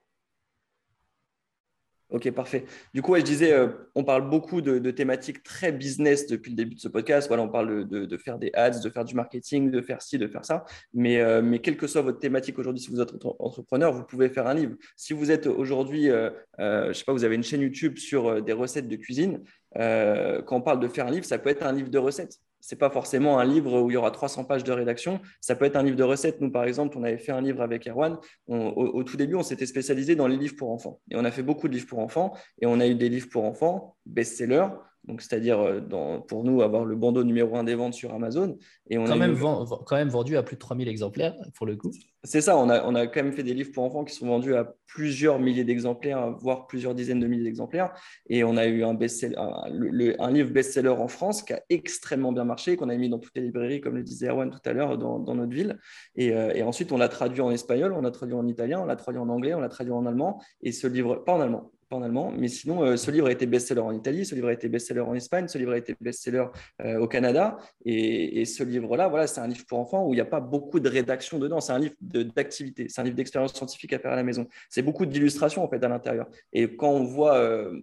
[2.09, 2.65] Ok, parfait.
[2.93, 6.75] Du coup, je disais, euh, on parle beaucoup de, thématiques très business depuis le début
[6.75, 7.27] de ce podcast.
[7.29, 10.27] Voilà, on parle de, faire des ads, de faire du marketing, de faire ci, de
[10.27, 10.65] faire ça.
[10.93, 14.29] Mais, euh, mais quelle que soit votre thématique aujourd'hui, si vous êtes entrepreneur, vous pouvez
[14.29, 14.75] faire un livre.
[14.97, 18.53] Si vous êtes aujourd'hui, je ne sais pas, vous avez une chaîne YouTube sur des
[18.53, 19.41] recettes de cuisine,
[19.77, 22.37] euh, quand on parle de faire un livre, ça peut être un livre de recettes.
[22.59, 25.19] Ce n'est pas forcément un livre où il y aura 300 pages de rédaction.
[25.39, 26.41] Ça peut être un livre de recettes.
[26.41, 28.17] Nous, par exemple, on avait fait un livre avec Erwan.
[28.47, 30.99] au, tout début, on s'était spécialisé dans les livres pour enfants.
[31.09, 32.37] Et on a fait beaucoup de livres pour enfants.
[32.61, 34.67] Et on a eu des livres pour enfants, best-sellers,
[35.05, 35.81] donc c'est-à-dire
[36.27, 38.57] pour nous avoir le bandeau numéro un des ventes sur Amazon.
[38.89, 41.75] Et on quand, a même quand même vendu à plus de 3000 exemplaires pour le
[41.75, 41.91] coup.
[42.23, 44.27] C'est ça, on a, on a quand même fait des livres pour enfants qui sont
[44.27, 47.93] vendus à plusieurs milliers d'exemplaires, voire plusieurs dizaines de milliers d'exemplaires.
[48.29, 52.43] Et on a eu un, un, un livre best-seller en France qui a extrêmement bien
[52.43, 54.99] marché, qu'on a mis dans toutes les librairies, comme le disait Erwan tout à l'heure,
[54.99, 55.79] dans, dans, notre ville.
[56.15, 58.95] Et, et ensuite, on l'a traduit en espagnol, on l'a traduit en italien, on l'a
[58.95, 60.43] traduit en anglais, on l'a traduit en allemand.
[60.61, 63.45] Et ce livre, pas en allemand, en allemand, mais sinon, euh, ce livre a été
[63.45, 66.45] best-seller en Italie, ce livre a été best-seller en Espagne, ce livre a été best-seller
[66.81, 67.57] euh, au Canada.
[67.85, 70.79] Et, ce livre-là, voilà, c'est un livre pour enfants où il n'y a pas beaucoup
[70.79, 71.61] de rédaction dedans.
[71.61, 74.47] C'est un livre d'activité, c'est un livre d'expérience scientifique à faire à la maison.
[74.69, 76.27] C'est beaucoup d'illustrations en fait à l'intérieur.
[76.53, 77.79] Et quand on voit euh,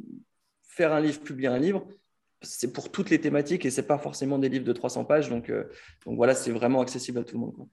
[0.62, 1.86] faire un livre, publier un livre,
[2.42, 5.28] c'est pour toutes les thématiques et c'est pas forcément des livres de 300 pages.
[5.28, 5.52] Donc,
[6.06, 7.68] voilà, c'est vraiment accessible à tout le monde.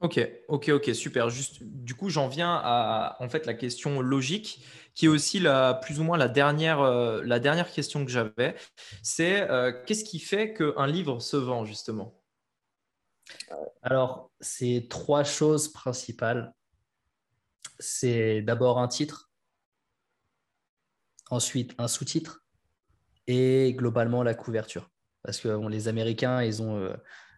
[0.00, 1.30] Ok, ok, ok, super.
[1.30, 4.62] Juste, du coup, j'en viens à en fait la question logique,
[4.94, 8.56] qui est aussi la plus ou moins la dernière, euh, la dernière question que j'avais.
[9.02, 12.14] C'est euh, qu'est-ce qui fait qu'un livre se vend justement?
[13.82, 16.54] Alors, c'est trois choses principales.
[17.78, 19.30] C'est d'abord un titre,
[21.30, 22.44] ensuite un sous-titre
[23.26, 24.90] et globalement la couverture.
[25.22, 26.94] Parce que les Américains, ils ont euh,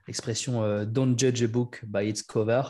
[0.09, 2.63] l'expression euh, don't judge a book by its cover.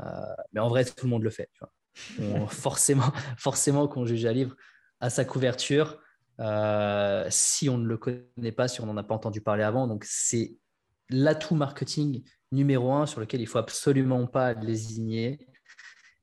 [0.00, 0.04] Euh,
[0.52, 1.50] mais en vrai, tout le monde le fait.
[2.48, 4.56] forcément, forcément qu'on juge un livre
[5.00, 6.00] à sa couverture,
[6.40, 9.86] euh, si on ne le connaît pas, si on n'en a pas entendu parler avant.
[9.86, 10.56] Donc, c'est
[11.10, 15.46] l'atout marketing numéro un sur lequel il faut absolument pas lésigner.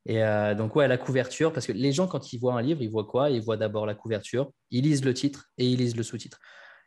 [0.07, 0.23] Et
[0.57, 3.05] donc, ouais, la couverture, parce que les gens, quand ils voient un livre, ils voient
[3.05, 3.29] quoi?
[3.29, 6.39] Ils voient d'abord la couverture, ils lisent le titre et ils lisent le sous-titre.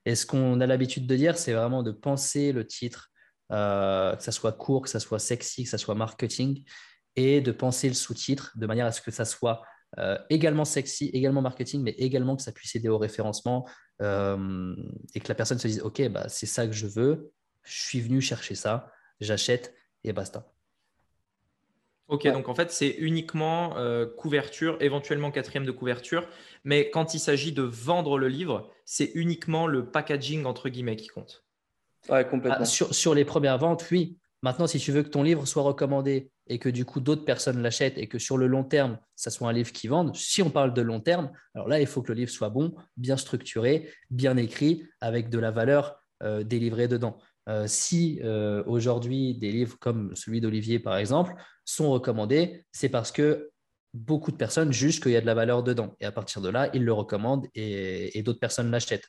[0.04, 3.12] Et ce qu'on a l'habitude de dire, c'est vraiment de penser le titre
[3.52, 6.64] euh, que ça soit court, que ça soit sexy, que ça soit marketing,
[7.16, 9.62] et de penser le sous-titre de manière à ce que ça soit
[9.98, 13.68] euh, également sexy, également marketing, mais également que ça puisse aider au référencement
[14.02, 14.74] euh,
[15.14, 17.32] et que la personne se dise Ok, bah, c'est ça que je veux,
[17.62, 18.90] je suis venu chercher ça,
[19.20, 19.74] j'achète
[20.04, 20.50] et basta.
[22.08, 23.76] Ok, donc en fait, c'est uniquement
[24.18, 26.28] couverture, éventuellement quatrième de couverture,
[26.62, 31.08] mais quand il s'agit de vendre le livre, c'est uniquement le packaging entre guillemets qui
[31.08, 31.43] compte.
[32.08, 34.18] Ah, sur, les premières ventes, oui.
[34.42, 37.62] Maintenant, si tu veux que ton livre soit recommandé et que du coup d'autres personnes
[37.62, 40.50] l'achètent et que sur le long terme, ça soit un livre qui vende, si on
[40.50, 43.90] parle de long terme, alors là, il faut que le livre soit bon, bien structuré,
[44.10, 47.18] bien écrit, avec de la valeur euh, délivrée dedans.
[47.48, 51.34] Euh, si euh, aujourd'hui des livres comme celui d'Olivier, par exemple,
[51.64, 53.50] sont recommandés, c'est parce que
[53.94, 55.96] beaucoup de personnes jugent qu'il y a de la valeur dedans.
[56.00, 59.08] Et à partir de là, ils le recommandent et d'autres personnes l'achètent.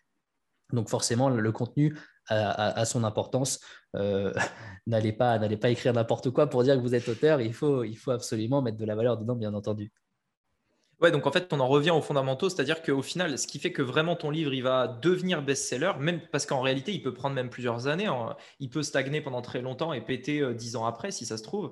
[0.72, 3.60] Donc forcément, le contenu a, son importance.
[3.96, 4.34] Euh,
[4.88, 7.42] n'allez pas, pas écrire n'importe quoi pour dire que vous êtes auteur.
[7.42, 9.92] Il faut, il faut absolument mettre de la valeur dedans, bien entendu.
[11.02, 13.74] Ouais, donc en fait, on en revient aux fondamentaux, c'est-à-dire qu'au final, ce qui fait
[13.74, 17.36] que vraiment ton livre, il va devenir best-seller, même parce qu'en réalité, il peut prendre
[17.36, 18.38] même plusieurs années, hein.
[18.62, 21.44] il peut stagner pendant très longtemps et péter euh, dix ans après, si ça se
[21.44, 21.72] trouve.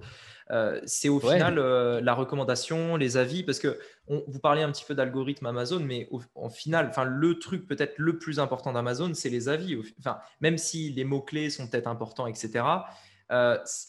[0.51, 4.83] Euh, c'est au final euh, la recommandation, les avis, parce que vous parlez un petit
[4.83, 9.29] peu d'algorithme Amazon, mais au, final, enfin le truc peut-être le plus important d'Amazon, c'est
[9.29, 9.77] les avis.
[9.99, 12.65] Enfin, même si les mots clés sont peut-être importants, etc.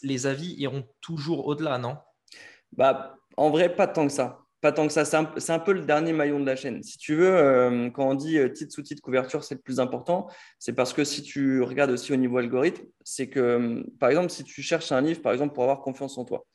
[0.01, 1.97] les avis iront toujours au-delà, non?
[2.71, 5.05] Bah, en vrai, pas tant que ça tant que ça.
[5.05, 6.81] C'est un, peu le dernier maillon de la chaîne.
[6.83, 10.27] Si tu veux, euh, quand on dit euh, titre, sous-titre, couverture, c'est le plus important,
[10.59, 14.29] c'est parce que si tu regardes aussi au niveau algorithme, c'est que, euh, par exemple,
[14.29, 16.45] si tu cherches un livre, par exemple, pour avoir confiance en toi,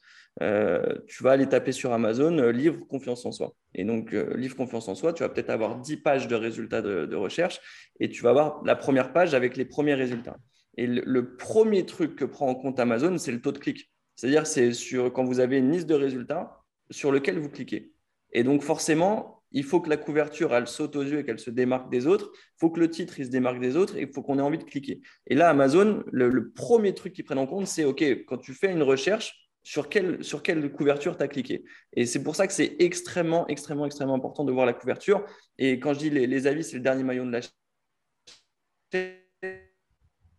[1.06, 3.52] tu vas aller taper sur Amazon livre confiance en soi.
[3.74, 7.16] Et donc, livre confiance en soi, tu vas peut-être avoir 10 pages de résultats de,
[7.16, 7.61] recherche
[7.98, 10.36] et tu vas avoir la première page avec les premiers résultats.
[10.78, 13.90] Et le, le premier truc que prend en compte Amazon, c'est le taux de clic.
[14.20, 14.70] C'est-à-dire, c'est
[15.14, 17.92] quand vous avez une liste de résultats sur lequel vous cliquez.
[18.33, 21.51] Et donc, forcément, il faut que la couverture, elle saute aux yeux et qu'elle se
[21.51, 22.31] démarque des autres.
[22.35, 24.43] Il faut que le titre, il se démarque des autres et il faut qu'on ait
[24.43, 25.01] envie de cliquer.
[25.26, 28.70] Et là, Amazon, le, premier truc qu'ils prennent en compte, c'est OK, quand tu fais
[28.70, 31.64] une recherche, sur quelle, sur quelle couverture tu as cliqué?
[31.93, 35.24] Et c'est pour ça que c'est extrêmement, extrêmement, extrêmement important de voir la couverture.
[35.59, 37.51] Et quand je dis les, avis, c'est le dernier maillon de la chaîne.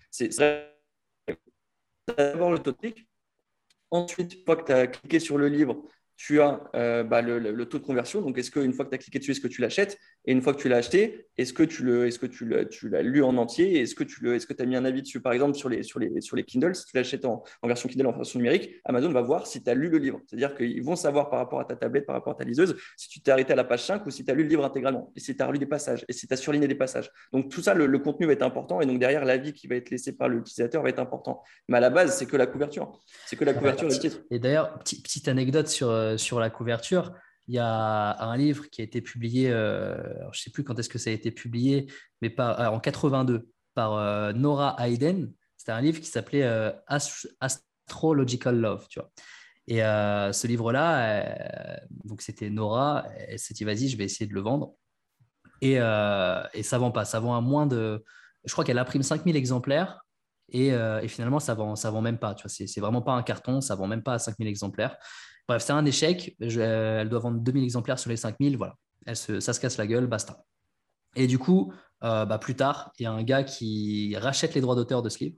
[0.10, 0.30] C'est
[2.18, 3.08] d'abord le clic.
[3.92, 5.84] Ensuite, une fois que tu as cliqué sur le livre,
[6.24, 8.22] tu as euh, bah, le, taux de conversion.
[8.22, 9.98] Donc, est-ce qu'une fois que tu as cliqué dessus, est-ce que tu l'achètes?
[10.26, 12.90] Et une fois que tu l'as acheté, est-ce que tu le, est-ce que tu, tu
[12.90, 13.82] l'as lu en entier?
[13.82, 15.20] Est-ce que tu le, est-ce que tu as mis un avis dessus?
[15.20, 18.06] Par exemple, sur les, sur les, sur les Kindle, si tu l'achètes en, version Kindle,
[18.06, 20.22] en version numérique, Amazon va voir si tu as lu le livre.
[20.28, 23.10] C'est-à-dire qu'ils vont savoir par rapport à ta tablette, par rapport à ta liseuse, si
[23.10, 25.12] tu t'es arrêté à la page 5 ou si tu as lu le livre intégralement,
[25.16, 27.10] et si tu as relu des passages, et si tu as surligné des passages.
[27.34, 28.80] Donc, tout ça, le, contenu va être important.
[28.80, 31.42] Et donc, derrière, l'avis qui va être laissé par l'utilisateur va être important.
[31.68, 32.92] Mais à la base, c'est que la couverture.
[33.26, 34.20] C'est que la couverture et le titre.
[34.30, 37.14] Et d'ailleurs, petite anecdote sur, euh, sur la couverture
[37.48, 40.88] il y a un livre qui a été publié, je ne sais plus quand est-ce
[40.88, 41.92] que ça a été publié,
[42.22, 45.34] mais pas, en 82 par Nora Hayden.
[45.58, 46.50] C'était un livre qui s'appelait
[47.42, 49.12] Astrological Love, tu vois.
[49.68, 54.42] Et ce livre-là, donc c'était Nora, elle s'est dit vas-y, je vais essayer de le
[54.42, 54.76] vendre.
[55.60, 58.02] Et, et ça vend pas, ça vend à moins de,
[58.46, 60.06] je crois qu'elle imprime 5000 exemplaires
[60.48, 62.34] et, et, finalement ça vend, ça vend même pas.
[62.36, 64.96] Tu vois, c'est vraiment pas un carton, ça vend même pas à 5000 exemplaires.
[65.48, 66.36] Bref, c'est un échec.
[66.40, 68.58] elle doit vendre 2000 exemplaires sur les 5000.
[68.58, 68.76] Voilà,
[69.14, 70.44] ça se casse la gueule, basta.
[71.16, 71.74] Et du coup,
[72.04, 75.10] euh, bah, plus tard, il y a un gars qui rachète les droits d'auteur de
[75.10, 75.36] ce livre.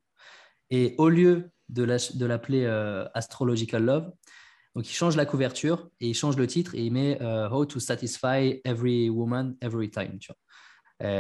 [0.69, 1.83] Et au lieu de
[2.25, 4.11] l'appeler euh, Astrological Love,
[4.75, 7.65] donc il change la couverture et il change le titre et il met euh, How
[7.65, 10.17] to Satisfy Every Woman Every Time.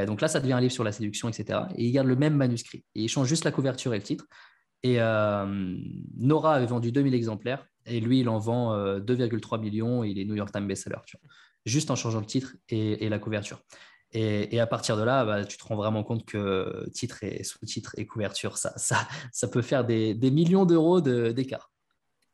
[0.07, 1.59] Donc là, ça devient un livre sur la séduction, etc.
[1.75, 2.85] Et il garde le même manuscrit.
[2.95, 4.25] Et il change juste la couverture et le titre.
[4.83, 4.97] Et
[6.17, 10.25] Nora avait vendu 2000 exemplaires et lui, il en vend 2,3 millions et il est
[10.25, 10.97] New York Times bestseller.
[11.05, 11.29] Tu vois.
[11.65, 13.61] Juste en changeant le titre et la couverture.
[14.15, 17.95] Et, à partir de là, bah, tu te rends vraiment compte que titre et sous-titre
[17.97, 21.71] et couverture, ça, ça, ça peut faire des, des millions d'euros d'écart.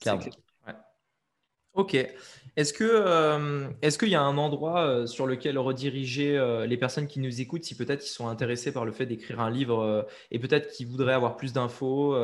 [0.02, 0.26] Clairement.
[1.74, 1.96] Ok.
[2.82, 7.20] Euh, est-ce qu'il y a un endroit euh, sur lequel rediriger euh, les personnes qui
[7.20, 10.72] nous écoutent si peut-être ils sont intéressés par le fait d'écrire un livre et peut-être
[10.72, 12.16] qu'ils voudraient avoir plus d'infos,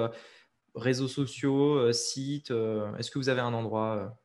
[0.76, 4.18] réseaux sociaux, sites Est-ce que vous avez un endroit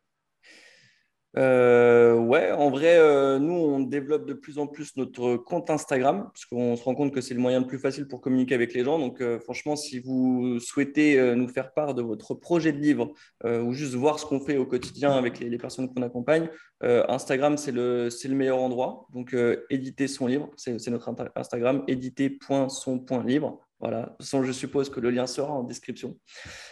[1.37, 6.29] euh, ouais, en vrai, euh, nous, on développe de plus en plus notre compte Instagram,
[6.33, 8.75] parce qu'on se rend compte que c'est le moyen le plus facile pour communiquer avec
[8.75, 8.99] les gens.
[8.99, 13.13] Donc, euh, franchement, si vous souhaitez nous faire part de votre projet de livre
[13.45, 16.49] ou juste voir ce qu'on fait au quotidien avec les, personnes qu'on accompagne,
[16.83, 19.07] Instagram, c'est le, le meilleur endroit.
[19.13, 19.37] Donc,
[19.69, 23.61] éditer son livre, c'est notre Instagram, éditer.son.livre.
[23.79, 26.17] Voilà, de toute façon, je suppose que le lien sera en description.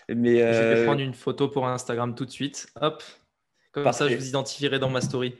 [0.09, 2.68] Mais, Je vais prendre une photo pour Instagram tout de suite.
[2.80, 3.02] Hop,
[3.73, 5.35] comme ça, je vous identifierai dans ma story.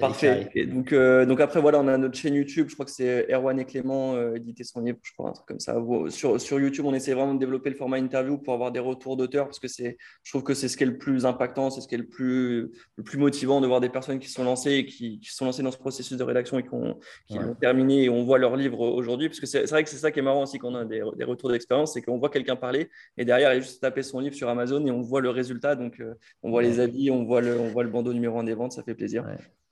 [0.00, 0.50] Parfait.
[0.54, 2.68] Et donc, euh, donc après, voilà, on a notre chaîne YouTube.
[2.68, 5.46] Je crois que c'est Erwan et Clément euh, éditer son livre, je crois, un truc
[5.46, 5.76] comme ça.
[6.08, 9.16] Sur, sur, YouTube, on essaie vraiment de développer le format interview pour avoir des retours
[9.16, 11.80] d'auteurs parce que c'est, je trouve que c'est ce qui est le plus impactant, c'est
[11.80, 14.72] ce qui est le plus, le plus motivant de voir des personnes qui sont lancées
[14.72, 17.54] et qui, qui sont lancées dans ce processus de rédaction et qui ont, qui ont
[17.54, 19.28] terminé et on voit leur livre aujourd'hui.
[19.28, 21.02] Parce que c'est, vrai que c'est ça qui est marrant aussi quand on a des,
[21.16, 24.20] des retours d'expérience, c'est qu'on voit quelqu'un parler et derrière, il a juste tapé son
[24.20, 25.76] livre sur Amazon et on voit le résultat.
[25.76, 28.44] Donc, euh, on voit les avis, on voit le, on voit le bandeau numéro 1
[28.44, 29.24] des ventes, ça fait plaisir.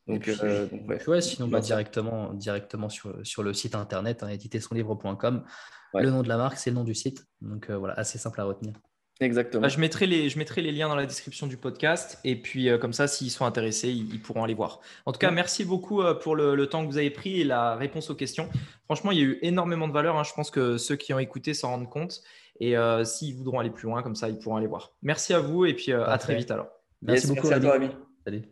[0.09, 0.67] Donc, euh,
[1.07, 1.21] ouais.
[1.21, 5.45] sinon bah, directement, directement sur, sur le site internet, hein, éditersonlivre.com.
[5.95, 7.27] Le nom de la marque, c'est le nom du site.
[7.41, 8.73] Donc euh, voilà, assez simple à retenir.
[9.21, 9.63] Exactement.
[9.63, 12.69] Bah, je, mettrai les, je mettrai les liens dans la description du podcast et puis
[12.69, 14.81] euh, comme ça, s'ils sont intéressés, ils, pourront aller voir.
[15.07, 18.11] En tout cas, merci beaucoup pour le, temps que vous avez pris et la réponse
[18.11, 18.49] aux questions.
[18.87, 20.19] Franchement, il y a eu énormément de valeur.
[20.19, 20.25] Hein.
[20.25, 22.23] Je pense que ceux qui ont écouté s'en rendent compte
[22.59, 22.75] et
[23.05, 24.93] s'ils voudront aller plus loin, comme ça, ils pourront aller voir.
[25.03, 26.69] Merci à vous et puis à très vite alors.
[27.03, 27.49] Merci beaucoup.
[27.49, 27.91] Merci à toi, Ami.
[28.25, 28.52] Salut.